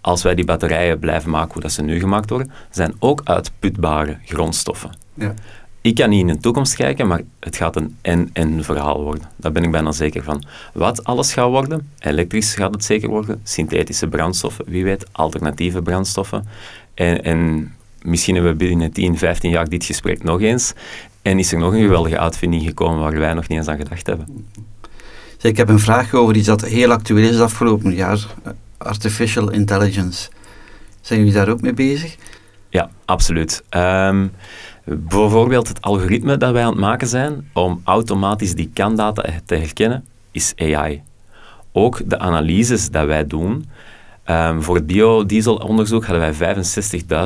Als 0.00 0.22
wij 0.22 0.34
die 0.34 0.44
batterijen 0.44 0.98
blijven 0.98 1.30
maken 1.30 1.52
hoe 1.52 1.62
dat 1.62 1.72
ze 1.72 1.82
nu 1.82 1.98
gemaakt 1.98 2.30
worden, 2.30 2.52
zijn 2.70 2.94
ook 2.98 3.20
uitputbare 3.24 4.18
grondstoffen. 4.24 4.90
Ja. 5.14 5.34
Ik 5.80 5.94
kan 5.94 6.08
niet 6.08 6.20
in 6.20 6.26
de 6.26 6.38
toekomst 6.38 6.74
kijken, 6.74 7.06
maar 7.06 7.20
het 7.40 7.56
gaat 7.56 7.76
een 7.76 7.96
en-en 8.02 8.64
verhaal 8.64 9.02
worden. 9.02 9.28
Daar 9.36 9.52
ben 9.52 9.62
ik 9.62 9.70
bijna 9.70 9.92
zeker 9.92 10.22
van. 10.22 10.44
Wat 10.72 11.04
alles 11.04 11.32
gaat 11.32 11.48
worden, 11.48 11.90
elektrisch 11.98 12.54
gaat 12.54 12.74
het 12.74 12.84
zeker 12.84 13.08
worden, 13.08 13.40
synthetische 13.42 14.08
brandstoffen, 14.08 14.64
wie 14.68 14.84
weet, 14.84 15.06
alternatieve 15.12 15.82
brandstoffen. 15.82 16.46
En, 16.94 17.24
en 17.24 17.74
misschien 18.06 18.34
hebben 18.34 18.52
we 18.52 18.58
binnen 18.58 18.92
10, 18.92 19.18
15 19.18 19.50
jaar 19.50 19.68
dit 19.68 19.84
gesprek 19.84 20.22
nog 20.22 20.40
eens. 20.40 20.72
En 21.22 21.38
is 21.38 21.52
er 21.52 21.58
nog 21.58 21.72
een 21.72 21.80
geweldige 21.80 22.18
uitvinding 22.18 22.62
gekomen 22.62 22.98
waar 22.98 23.18
wij 23.18 23.34
nog 23.34 23.48
niet 23.48 23.58
eens 23.58 23.68
aan 23.68 23.76
gedacht 23.76 24.06
hebben. 24.06 24.46
ik 25.40 25.56
heb 25.56 25.68
een 25.68 25.78
vraag 25.78 26.14
over 26.14 26.36
iets 26.36 26.46
dat 26.46 26.64
heel 26.64 26.92
actueel 26.92 27.28
is 27.28 27.40
afgelopen 27.40 27.94
jaar. 27.94 28.26
Artificial 28.78 29.50
intelligence. 29.50 30.28
Zijn 31.00 31.18
jullie 31.18 31.34
daar 31.34 31.48
ook 31.48 31.60
mee 31.60 31.74
bezig? 31.74 32.16
Ja, 32.68 32.90
absoluut. 33.04 33.62
Um, 33.70 34.32
bijvoorbeeld 34.84 35.68
het 35.68 35.82
algoritme 35.82 36.36
dat 36.36 36.52
wij 36.52 36.62
aan 36.62 36.70
het 36.70 36.80
maken 36.80 37.08
zijn 37.08 37.50
om 37.52 37.80
automatisch 37.84 38.54
die 38.54 38.70
kandata 38.72 39.22
te 39.46 39.54
herkennen, 39.54 40.04
is 40.30 40.52
AI. 40.56 41.02
Ook 41.72 42.00
de 42.10 42.18
analyses 42.18 42.90
dat 42.90 43.06
wij 43.06 43.26
doen, 43.26 43.68
Um, 44.30 44.62
voor 44.62 44.74
het 44.74 44.86
biodieselonderzoek 44.86 46.04
hadden 46.04 46.38
wij 46.38 46.56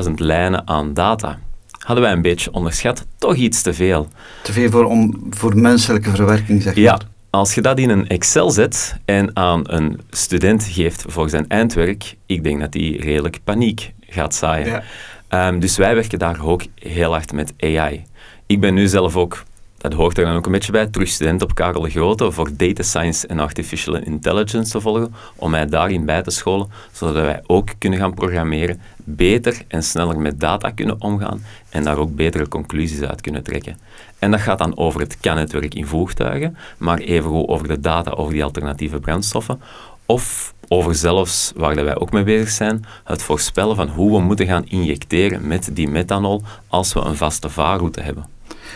65.000 0.05 0.11
lijnen 0.15 0.67
aan 0.67 0.93
data. 0.93 1.39
Hadden 1.79 2.03
wij 2.03 2.13
een 2.13 2.21
beetje 2.21 2.51
onderschat, 2.51 3.05
toch 3.17 3.35
iets 3.35 3.61
te 3.61 3.73
veel. 3.73 4.07
Te 4.43 4.51
veel 4.51 4.69
voor, 4.69 4.85
om, 4.85 5.27
voor 5.29 5.57
menselijke 5.57 6.09
verwerking, 6.09 6.61
zeg 6.61 6.75
maar. 6.75 6.83
Ja, 6.83 6.99
als 7.29 7.55
je 7.55 7.61
dat 7.61 7.79
in 7.79 7.89
een 7.89 8.07
Excel 8.07 8.51
zet 8.51 8.97
en 9.05 9.35
aan 9.35 9.61
een 9.63 9.99
student 10.09 10.63
geeft 10.63 11.03
voor 11.07 11.29
zijn 11.29 11.47
eindwerk, 11.47 12.15
ik 12.25 12.43
denk 12.43 12.59
dat 12.59 12.71
die 12.71 13.01
redelijk 13.01 13.39
paniek 13.43 13.93
gaat 13.99 14.35
zaaien. 14.35 14.83
Ja. 15.29 15.47
Um, 15.47 15.59
dus 15.59 15.77
wij 15.77 15.95
werken 15.95 16.19
daar 16.19 16.45
ook 16.45 16.63
heel 16.75 17.11
hard 17.11 17.33
met 17.33 17.53
AI. 17.59 18.03
Ik 18.45 18.59
ben 18.59 18.73
nu 18.73 18.87
zelf 18.87 19.15
ook 19.15 19.43
dat 19.81 19.93
hoort 19.93 20.17
er 20.17 20.25
dan 20.25 20.35
ook 20.35 20.45
een 20.45 20.51
beetje 20.51 20.71
bij, 20.71 20.87
terug 20.87 21.07
student 21.07 21.41
op 21.41 21.55
Karel 21.55 21.81
de 21.81 21.89
Grote 21.89 22.31
voor 22.31 22.49
Data 22.55 22.83
Science 22.83 23.27
en 23.27 23.39
Artificial 23.39 23.95
Intelligence 23.95 24.71
te 24.71 24.81
volgen, 24.81 25.13
om 25.35 25.51
mij 25.51 25.65
daarin 25.65 26.05
bij 26.05 26.21
te 26.21 26.31
scholen, 26.31 26.69
zodat 26.91 27.13
wij 27.13 27.41
ook 27.47 27.69
kunnen 27.77 27.99
gaan 27.99 28.13
programmeren, 28.13 28.81
beter 29.03 29.61
en 29.67 29.83
sneller 29.83 30.19
met 30.19 30.39
data 30.39 30.71
kunnen 30.71 31.01
omgaan 31.01 31.43
en 31.69 31.83
daar 31.83 31.97
ook 31.97 32.15
betere 32.15 32.47
conclusies 32.47 33.01
uit 33.01 33.21
kunnen 33.21 33.43
trekken. 33.43 33.77
En 34.19 34.31
dat 34.31 34.39
gaat 34.39 34.57
dan 34.57 34.77
over 34.77 34.99
het 34.99 35.17
kan-netwerk 35.19 35.75
in 35.75 35.85
voertuigen, 35.85 36.57
maar 36.77 36.97
evengoed 36.97 37.47
over 37.47 37.67
de 37.67 37.79
data 37.79 38.11
over 38.11 38.33
die 38.33 38.43
alternatieve 38.43 38.99
brandstoffen, 38.99 39.61
of 40.05 40.53
over 40.67 40.95
zelfs, 40.95 41.51
waar 41.55 41.75
wij 41.75 41.95
ook 41.95 42.11
mee 42.11 42.23
bezig 42.23 42.49
zijn, 42.49 42.85
het 43.03 43.23
voorspellen 43.23 43.75
van 43.75 43.87
hoe 43.87 44.11
we 44.17 44.23
moeten 44.23 44.45
gaan 44.45 44.65
injecteren 44.65 45.47
met 45.47 45.69
die 45.73 45.87
methanol 45.87 46.41
als 46.67 46.93
we 46.93 46.99
een 46.99 47.15
vaste 47.15 47.49
vaarroute 47.49 48.01
hebben. 48.01 48.30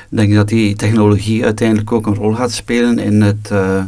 Denk 0.10 0.30
je 0.30 0.36
dat 0.36 0.48
die 0.48 0.76
technologie 0.76 1.44
uiteindelijk 1.44 1.92
ook 1.92 2.08
een 2.08 2.16
rol 2.16 2.34
gaat 2.34 2.52
spelen 2.52 3.00
in 3.00 3.22
het, 3.22 3.50
uh, 3.52 3.84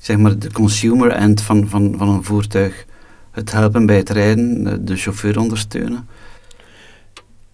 zeg 0.00 0.16
maar, 0.16 0.38
de 0.38 0.52
consumer 0.52 1.10
end 1.10 1.40
van, 1.40 1.68
van, 1.68 1.94
van 1.98 2.08
een 2.08 2.24
voertuig? 2.24 2.84
Het 3.30 3.52
helpen 3.52 3.86
bij 3.86 3.96
het 3.96 4.10
rijden, 4.10 4.84
de 4.84 4.96
chauffeur 4.96 5.38
ondersteunen? 5.38 6.08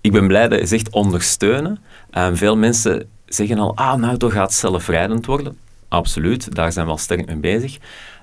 Ik 0.01 0.13
ben 0.13 0.27
blij 0.27 0.49
dat 0.49 0.61
je 0.61 0.67
zegt 0.67 0.91
ondersteunen. 0.91 1.79
En 2.11 2.37
veel 2.37 2.57
mensen 2.57 3.09
zeggen 3.27 3.59
al, 3.59 3.77
ah, 3.77 3.93
een 3.97 4.05
auto 4.05 4.29
gaat 4.29 4.55
zelfrijdend 4.55 5.27
worden. 5.27 5.57
Absoluut, 5.89 6.55
daar 6.55 6.73
zijn 6.73 6.87
we 6.87 6.93
al 6.93 6.99
sterk 6.99 7.27
mee 7.27 7.37
bezig. 7.37 7.79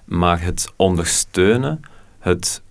Maar 0.05 0.41
het 0.41 0.73
ondersteunen, 0.75 1.81
het 2.19 2.61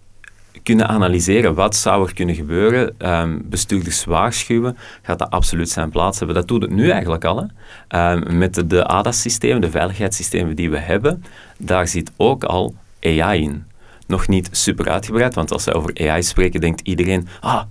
kunnen 0.62 0.88
analyseren 0.88 1.54
wat 1.54 1.76
zou 1.76 2.06
er 2.06 2.14
kunnen 2.14 2.34
gebeuren, 2.34 2.94
um, 2.98 3.42
bestuurders 3.44 4.04
waarschuwen, 4.04 4.76
gaat 5.02 5.18
dat 5.18 5.30
absoluut 5.30 5.70
zijn 5.70 5.90
plaats 5.90 6.18
hebben. 6.18 6.36
Dat 6.36 6.48
doet 6.48 6.62
het 6.62 6.70
nu 6.70 6.90
eigenlijk 6.90 7.24
al. 7.24 7.48
Hè. 7.88 8.12
Um, 8.12 8.38
met 8.38 8.54
de, 8.54 8.66
de 8.66 8.84
ADAS-systemen, 8.84 9.60
de 9.60 9.70
veiligheidssystemen 9.70 10.56
die 10.56 10.70
we 10.70 10.78
hebben, 10.78 11.24
daar 11.58 11.88
zit 11.88 12.12
ook 12.16 12.44
al 12.44 12.74
AI 13.00 13.42
in. 13.42 13.64
Nog 14.06 14.28
niet 14.28 14.48
super 14.52 14.88
uitgebreid, 14.88 15.34
want 15.34 15.52
als 15.52 15.64
we 15.64 15.74
over 15.74 16.08
AI 16.08 16.22
spreken, 16.22 16.60
denkt 16.60 16.80
iedereen, 16.80 17.28
ah, 17.40 17.62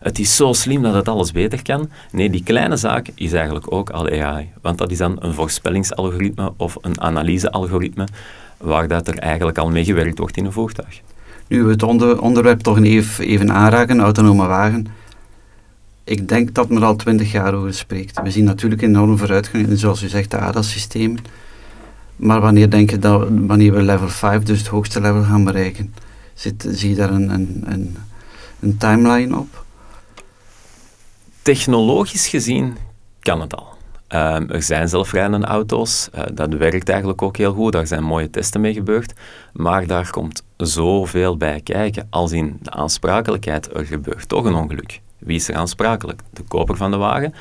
het 0.00 0.18
is 0.18 0.36
zo 0.36 0.52
slim 0.52 0.82
dat 0.82 0.94
het 0.94 1.08
alles 1.08 1.32
beter 1.32 1.62
kan. 1.62 1.90
Nee, 2.10 2.30
die 2.30 2.42
kleine 2.42 2.76
zaak 2.76 3.08
is 3.14 3.32
eigenlijk 3.32 3.72
ook 3.72 3.90
al 3.90 4.08
AI. 4.08 4.52
Want 4.60 4.78
dat 4.78 4.90
is 4.90 4.98
dan 4.98 5.16
een 5.20 5.34
voorspellingsalgoritme 5.34 6.52
of 6.56 6.76
een 6.80 7.00
analysealgoritme 7.00 8.06
waar 8.56 8.88
dat 8.88 9.08
er 9.08 9.18
eigenlijk 9.18 9.58
al 9.58 9.70
mee 9.70 9.84
gewerkt 9.84 10.18
wordt 10.18 10.36
in 10.36 10.44
een 10.44 10.52
voertuig. 10.52 11.00
Nu 11.48 11.64
we 11.64 11.70
het 11.70 11.82
onder, 11.82 12.20
onderwerp 12.20 12.60
toch 12.60 12.78
even, 12.78 13.24
even 13.24 13.52
aanraken, 13.52 14.00
autonome 14.00 14.46
wagen. 14.46 14.86
Ik 16.04 16.28
denk 16.28 16.54
dat 16.54 16.68
men 16.68 16.82
al 16.82 16.96
twintig 16.96 17.32
jaar 17.32 17.54
over 17.54 17.74
spreekt. 17.74 18.22
We 18.22 18.30
zien 18.30 18.44
natuurlijk 18.44 18.82
enorme 18.82 19.16
vooruitgang 19.16 19.78
zoals 19.78 20.02
u 20.02 20.08
zegt, 20.08 20.30
de 20.30 20.38
ADAS-systemen. 20.38 21.18
Maar 22.16 22.40
wanneer 22.40 22.70
denk 22.70 22.90
je 22.90 22.98
dat 22.98 23.28
wanneer 23.30 23.72
we 23.72 23.82
level 23.82 24.08
5, 24.08 24.42
dus 24.42 24.58
het 24.58 24.68
hoogste 24.68 25.00
level, 25.00 25.22
gaan 25.22 25.44
bereiken? 25.44 25.94
Zit, 26.34 26.66
zie 26.68 26.90
je 26.90 26.96
daar 26.96 27.10
een, 27.10 27.30
een, 27.30 27.64
een, 27.66 27.96
een 28.60 28.76
timeline 28.76 29.38
op? 29.38 29.64
Technologisch 31.42 32.28
gezien 32.28 32.76
kan 33.20 33.40
het 33.40 33.56
al. 33.56 33.72
Um, 34.08 34.50
er 34.50 34.62
zijn 34.62 34.88
zelfrijdende 34.88 35.46
auto's, 35.46 36.08
uh, 36.14 36.22
dat 36.34 36.54
werkt 36.54 36.88
eigenlijk 36.88 37.22
ook 37.22 37.36
heel 37.36 37.52
goed, 37.52 37.72
daar 37.72 37.86
zijn 37.86 38.04
mooie 38.04 38.30
testen 38.30 38.60
mee 38.60 38.72
gebeurd, 38.72 39.12
maar 39.52 39.86
daar 39.86 40.10
komt 40.10 40.42
zoveel 40.66 41.36
bij 41.36 41.60
kijken. 41.60 42.06
Als 42.10 42.32
in 42.32 42.58
de 42.62 42.70
aansprakelijkheid, 42.70 43.76
er 43.76 43.86
gebeurt 43.86 44.28
toch 44.28 44.44
een 44.44 44.54
ongeluk. 44.54 45.00
Wie 45.18 45.36
is 45.36 45.48
er 45.48 45.54
aansprakelijk? 45.54 46.20
De 46.30 46.42
koper 46.42 46.76
van 46.76 46.90
de 46.90 46.96
wagen, 46.96 47.34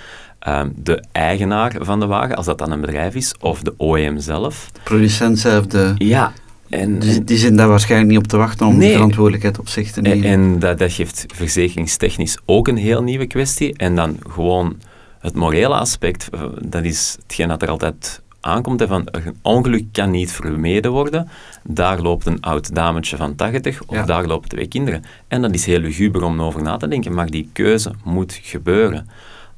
um, 0.47 0.73
de 0.75 1.03
eigenaar 1.11 1.75
van 1.79 1.99
de 1.99 2.05
wagen, 2.05 2.35
als 2.35 2.45
dat 2.45 2.57
dan 2.57 2.71
een 2.71 2.81
bedrijf 2.81 3.15
is, 3.15 3.35
of 3.39 3.61
de 3.61 3.73
OEM 3.77 4.19
zelf. 4.19 4.69
De 4.73 4.79
producent 4.83 5.39
zelf, 5.39 5.65
de... 5.65 5.93
Ja, 5.97 6.33
en, 6.69 6.99
die, 6.99 7.23
die 7.23 7.37
zitten 7.37 7.57
daar 7.57 7.67
waarschijnlijk 7.67 8.09
niet 8.11 8.19
op 8.19 8.27
te 8.27 8.37
wachten 8.37 8.67
om 8.67 8.77
nee, 8.77 8.87
de 8.87 8.93
verantwoordelijkheid 8.93 9.59
op 9.59 9.67
zich 9.67 9.91
te 9.91 10.01
nemen. 10.01 10.25
En, 10.25 10.31
en 10.31 10.59
dat, 10.59 10.79
dat 10.79 10.91
geeft 10.91 11.25
verzekeringstechnisch 11.33 12.37
ook 12.45 12.67
een 12.67 12.77
heel 12.77 13.03
nieuwe 13.03 13.27
kwestie. 13.27 13.77
En 13.77 13.95
dan 13.95 14.17
gewoon 14.29 14.77
het 15.19 15.33
morele 15.33 15.75
aspect, 15.75 16.29
eh, 16.29 16.43
dat 16.59 16.83
is 16.83 17.17
hetgeen 17.21 17.47
dat 17.47 17.61
er 17.61 17.69
altijd 17.69 18.21
aankomt, 18.41 18.83
van 18.87 19.07
een 19.11 19.35
ongeluk 19.41 19.85
kan 19.91 20.11
niet 20.11 20.31
vermeden 20.31 20.91
worden. 20.91 21.29
Daar 21.63 22.01
loopt 22.01 22.25
een 22.25 22.41
oud 22.41 22.75
dametje 22.75 23.17
van 23.17 23.35
80 23.35 23.83
of 23.85 24.05
daar 24.05 24.25
lopen 24.25 24.49
twee 24.49 24.67
kinderen. 24.67 25.03
En 25.27 25.41
dat 25.41 25.53
is 25.53 25.65
heel 25.65 25.79
luguber 25.79 26.23
om 26.23 26.41
over 26.41 26.61
na 26.61 26.77
te 26.77 26.87
denken, 26.87 27.13
maar 27.13 27.29
die 27.29 27.49
keuze 27.53 27.91
moet 28.03 28.39
gebeuren. 28.41 29.09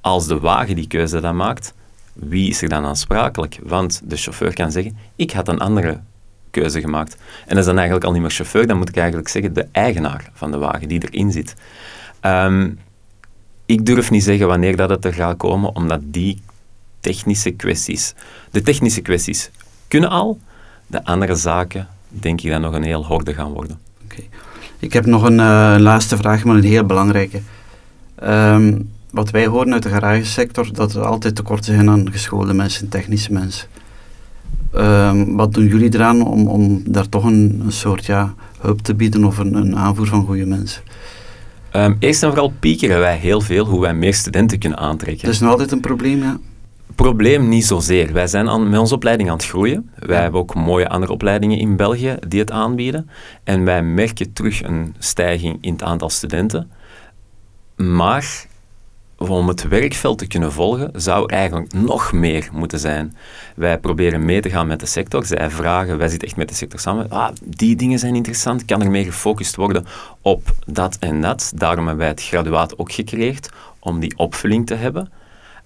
Als 0.01 0.27
de 0.27 0.39
wagen 0.39 0.75
die 0.75 0.87
keuze 0.87 1.19
dan 1.19 1.35
maakt, 1.35 1.73
wie 2.13 2.49
is 2.49 2.61
er 2.61 2.69
dan 2.69 2.85
aansprakelijk? 2.85 3.59
Want 3.63 4.01
de 4.03 4.17
chauffeur 4.17 4.53
kan 4.53 4.71
zeggen, 4.71 4.97
ik 5.15 5.31
had 5.31 5.47
een 5.47 5.59
andere 5.59 5.99
keuze 6.51 6.81
gemaakt. 6.81 7.17
En 7.41 7.49
dat 7.49 7.57
is 7.57 7.65
dan 7.65 7.75
eigenlijk 7.75 8.05
al 8.05 8.11
niet 8.11 8.21
meer 8.21 8.31
chauffeur, 8.31 8.67
dan 8.67 8.77
moet 8.77 8.89
ik 8.89 8.97
eigenlijk 8.97 9.27
zeggen 9.27 9.53
de 9.53 9.67
eigenaar 9.71 10.29
van 10.33 10.51
de 10.51 10.57
wagen 10.57 10.87
die 10.87 11.09
erin 11.09 11.31
zit. 11.31 11.55
Um, 12.21 12.79
ik 13.65 13.85
durf 13.85 14.11
niet 14.11 14.23
zeggen 14.23 14.47
wanneer 14.47 14.75
dat 14.75 14.89
het 14.89 15.05
er 15.05 15.13
gaat 15.13 15.37
komen, 15.37 15.75
omdat 15.75 15.99
die 16.03 16.41
technische 17.03 17.51
kwesties, 17.51 18.13
de 18.51 18.61
technische 18.61 19.01
kwesties 19.01 19.49
kunnen 19.87 20.09
al, 20.09 20.39
de 20.87 21.03
andere 21.03 21.35
zaken 21.35 21.87
denk 22.07 22.41
ik 22.41 22.51
dat 22.51 22.61
nog 22.61 22.73
een 22.73 22.83
heel 22.83 23.05
horde 23.05 23.33
gaan 23.33 23.51
worden. 23.51 23.79
Okay. 24.03 24.29
Ik 24.79 24.93
heb 24.93 25.05
nog 25.05 25.23
een 25.23 25.39
uh, 25.39 25.75
laatste 25.79 26.17
vraag, 26.17 26.43
maar 26.43 26.55
een 26.55 26.63
heel 26.63 26.85
belangrijke. 26.85 27.41
Um, 28.23 28.89
wat 29.11 29.29
wij 29.29 29.45
horen 29.45 29.73
uit 29.73 29.83
de 29.83 29.89
garagesector, 29.89 30.73
dat 30.73 30.93
er 30.93 31.05
altijd 31.05 31.35
tekort 31.35 31.65
zijn 31.65 31.89
aan 31.89 32.11
geschoolde 32.11 32.53
mensen, 32.53 32.89
technische 32.89 33.31
mensen. 33.31 33.67
Um, 34.75 35.35
wat 35.35 35.53
doen 35.53 35.67
jullie 35.67 35.93
eraan 35.93 36.21
om, 36.21 36.47
om 36.47 36.83
daar 36.85 37.09
toch 37.09 37.23
een, 37.23 37.61
een 37.65 37.71
soort 37.71 38.05
ja, 38.05 38.33
hulp 38.59 38.81
te 38.81 38.95
bieden 38.95 39.23
of 39.25 39.37
een, 39.37 39.53
een 39.53 39.77
aanvoer 39.77 40.07
van 40.07 40.25
goede 40.25 40.45
mensen? 40.45 40.81
Um, 41.75 41.95
eerst 41.99 42.23
en 42.23 42.29
vooral 42.29 42.53
piekeren 42.59 42.99
wij 42.99 43.17
heel 43.17 43.41
veel 43.41 43.65
hoe 43.65 43.81
wij 43.81 43.93
meer 43.93 44.13
studenten 44.13 44.59
kunnen 44.59 44.79
aantrekken. 44.79 45.25
Dat 45.25 45.33
is 45.33 45.39
nog 45.39 45.51
altijd 45.51 45.71
een 45.71 45.79
probleem, 45.79 46.21
ja? 46.21 46.37
Probleem 46.95 47.49
niet 47.49 47.65
zozeer. 47.65 48.13
Wij 48.13 48.27
zijn 48.27 48.49
aan, 48.49 48.69
met 48.69 48.79
onze 48.79 48.95
opleiding 48.95 49.29
aan 49.29 49.35
het 49.35 49.45
groeien. 49.45 49.89
Wij 49.95 50.21
hebben 50.21 50.39
ook 50.39 50.55
mooie 50.55 50.89
andere 50.89 51.11
opleidingen 51.11 51.57
in 51.57 51.75
België 51.75 52.15
die 52.27 52.39
het 52.39 52.51
aanbieden. 52.51 53.09
En 53.43 53.65
wij 53.65 53.83
merken 53.83 54.33
terug 54.33 54.63
een 54.63 54.95
stijging 54.99 55.57
in 55.61 55.71
het 55.71 55.83
aantal 55.83 56.09
studenten. 56.09 56.71
Maar 57.75 58.45
om 59.17 59.47
het 59.47 59.67
werkveld 59.67 60.17
te 60.17 60.27
kunnen 60.27 60.51
volgen, 60.51 60.89
zou 60.93 61.23
er 61.23 61.37
eigenlijk 61.37 61.73
nog 61.73 62.13
meer 62.13 62.49
moeten 62.51 62.79
zijn. 62.79 63.15
Wij 63.55 63.79
proberen 63.79 64.25
mee 64.25 64.41
te 64.41 64.49
gaan 64.49 64.67
met 64.67 64.79
de 64.79 64.85
sector. 64.85 65.25
Zij 65.25 65.49
vragen, 65.49 65.97
wij 65.97 66.07
zitten 66.07 66.27
echt 66.27 66.37
met 66.37 66.49
de 66.49 66.55
sector 66.55 66.79
samen. 66.79 67.09
Ah, 67.09 67.29
die 67.43 67.75
dingen 67.75 67.99
zijn 67.99 68.15
interessant. 68.15 68.65
Kan 68.65 68.81
er 68.81 68.91
meer 68.91 69.03
gefocust 69.03 69.55
worden 69.55 69.85
op 70.21 70.55
dat 70.65 70.97
en 70.99 71.21
dat? 71.21 71.51
Daarom 71.55 71.87
hebben 71.87 72.03
wij 72.03 72.13
het 72.13 72.23
graduaat 72.23 72.77
ook 72.77 72.91
gecreëerd, 72.91 73.49
om 73.79 73.99
die 73.99 74.17
opvulling 74.17 74.65
te 74.65 74.75
hebben. 74.75 75.11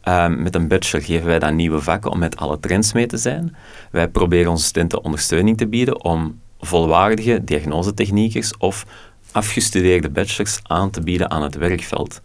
Um, 0.07 0.41
met 0.41 0.55
een 0.55 0.67
bachelor 0.67 1.05
geven 1.05 1.25
wij 1.25 1.39
dan 1.39 1.55
nieuwe 1.55 1.81
vakken 1.81 2.11
om 2.11 2.19
met 2.19 2.37
alle 2.37 2.59
trends 2.59 2.93
mee 2.93 3.05
te 3.05 3.17
zijn. 3.17 3.55
Wij 3.91 4.07
proberen 4.07 4.51
onze 4.51 4.65
studenten 4.65 5.03
ondersteuning 5.03 5.57
te 5.57 5.67
bieden 5.67 6.03
om 6.03 6.39
volwaardige 6.59 7.43
diagnosetechniekers 7.43 8.57
of 8.57 8.85
afgestudeerde 9.31 10.09
bachelors 10.09 10.59
aan 10.63 10.89
te 10.89 11.01
bieden 11.01 11.31
aan 11.31 11.43
het 11.43 11.55
werkveld. 11.55 12.21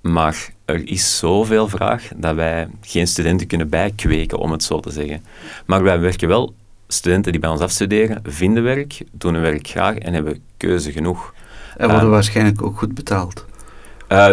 Maar 0.00 0.52
er 0.64 0.88
is 0.88 1.18
zoveel 1.18 1.68
vraag 1.68 2.08
dat 2.16 2.34
wij 2.34 2.68
geen 2.80 3.06
studenten 3.06 3.46
kunnen 3.46 3.68
bijkweken, 3.68 4.38
om 4.38 4.52
het 4.52 4.62
zo 4.62 4.80
te 4.80 4.90
zeggen. 4.90 5.24
Maar 5.66 5.82
wij 5.82 6.00
werken 6.00 6.28
wel, 6.28 6.54
studenten 6.88 7.32
die 7.32 7.40
bij 7.40 7.50
ons 7.50 7.60
afstuderen, 7.60 8.22
vinden 8.22 8.62
werk, 8.62 9.02
doen 9.12 9.34
hun 9.34 9.42
werk 9.42 9.68
graag 9.68 9.96
en 9.96 10.14
hebben 10.14 10.42
keuze 10.56 10.92
genoeg. 10.92 11.34
En 11.76 11.88
worden 11.88 12.06
uh, 12.06 12.12
waarschijnlijk 12.12 12.62
ook 12.62 12.78
goed 12.78 12.94
betaald. 12.94 13.46
Uh, 14.12 14.30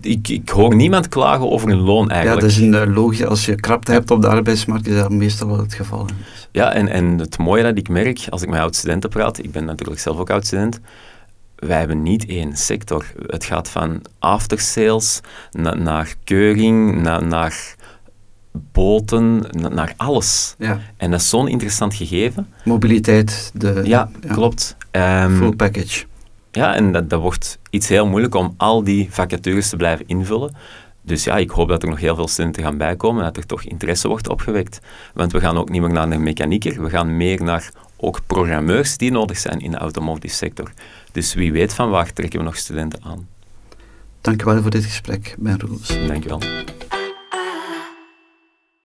ik, 0.00 0.28
ik, 0.28 0.48
hoor 0.48 0.74
niemand 0.74 1.08
klagen 1.08 1.50
over 1.50 1.68
hun 1.68 1.78
loon 1.78 2.10
eigenlijk. 2.10 2.40
Ja, 2.40 2.48
dat 2.48 2.56
is 2.56 2.86
een 2.86 2.92
logisch. 2.92 3.24
Als 3.24 3.46
je 3.46 3.54
krapte 3.54 3.92
hebt 3.92 4.10
op 4.10 4.22
de 4.22 4.28
arbeidsmarkt, 4.28 4.86
is 4.86 4.96
dat 4.96 5.10
meestal 5.10 5.48
wel 5.48 5.58
het 5.58 5.74
geval. 5.74 6.06
Ja, 6.52 6.72
en, 6.72 6.88
en 6.88 7.18
het 7.18 7.38
mooie 7.38 7.62
dat 7.62 7.78
ik 7.78 7.88
merk, 7.88 8.26
als 8.30 8.42
ik 8.42 8.48
met 8.48 8.60
oud-studenten 8.60 9.10
praat, 9.10 9.38
ik 9.38 9.52
ben 9.52 9.64
natuurlijk 9.64 10.00
zelf 10.00 10.18
ook 10.18 10.30
oud-student, 10.30 10.80
wij 11.56 11.78
hebben 11.78 12.02
niet 12.02 12.26
één 12.26 12.56
sector. 12.56 13.04
Het 13.26 13.44
gaat 13.44 13.68
van 13.68 14.02
aftersales 14.18 15.20
na, 15.52 15.74
naar 15.74 16.14
keuring, 16.24 17.02
na, 17.02 17.20
naar 17.20 17.74
boten, 18.52 19.44
na, 19.50 19.68
naar 19.68 19.94
alles. 19.96 20.54
Ja. 20.58 20.80
En 20.96 21.10
dat 21.10 21.20
is 21.20 21.28
zo'n 21.28 21.48
interessant 21.48 21.94
gegeven. 21.94 22.48
Mobiliteit. 22.64 23.50
De, 23.54 23.80
ja, 23.84 24.10
klopt. 24.28 24.76
Um, 24.90 25.36
Full 25.36 25.56
package. 25.56 26.04
Ja, 26.52 26.74
en 26.74 26.92
dat, 26.92 27.10
dat 27.10 27.20
wordt 27.20 27.58
iets 27.70 27.88
heel 27.88 28.06
moeilijk 28.06 28.34
om 28.34 28.54
al 28.56 28.84
die 28.84 29.08
vacatures 29.10 29.68
te 29.68 29.76
blijven 29.76 30.06
invullen. 30.08 30.56
Dus 31.02 31.24
ja, 31.24 31.36
ik 31.36 31.50
hoop 31.50 31.68
dat 31.68 31.82
er 31.82 31.88
nog 31.88 32.00
heel 32.00 32.14
veel 32.14 32.28
studenten 32.28 32.62
gaan 32.62 32.76
bijkomen, 32.76 33.24
dat 33.24 33.36
er 33.36 33.46
toch 33.46 33.62
interesse 33.62 34.08
wordt 34.08 34.28
opgewekt. 34.28 34.80
Want 35.14 35.32
we 35.32 35.40
gaan 35.40 35.56
ook 35.56 35.68
niet 35.68 35.80
meer 35.80 35.92
naar 35.92 36.10
een 36.10 36.22
mechanieker, 36.22 36.82
we 36.82 36.90
gaan 36.90 37.16
meer 37.16 37.42
naar 37.42 37.72
ook 37.96 38.20
programmeurs 38.26 38.96
die 38.96 39.10
nodig 39.10 39.38
zijn 39.38 39.60
in 39.60 39.70
de 39.70 39.76
automotive 39.76 40.34
sector. 40.34 40.72
Dus 41.12 41.34
wie 41.34 41.52
weet 41.52 41.74
van 41.74 41.90
waar 41.90 42.12
trekken 42.12 42.38
we 42.38 42.44
nog 42.44 42.56
studenten 42.56 43.00
aan. 43.02 43.28
Dank 44.20 44.42
wel 44.42 44.62
voor 44.62 44.70
dit 44.70 44.84
gesprek, 44.84 45.34
Ben 45.38 45.60
Roels. 45.60 46.06
Dank 46.06 46.22
je 46.22 46.28
wel. 46.28 46.40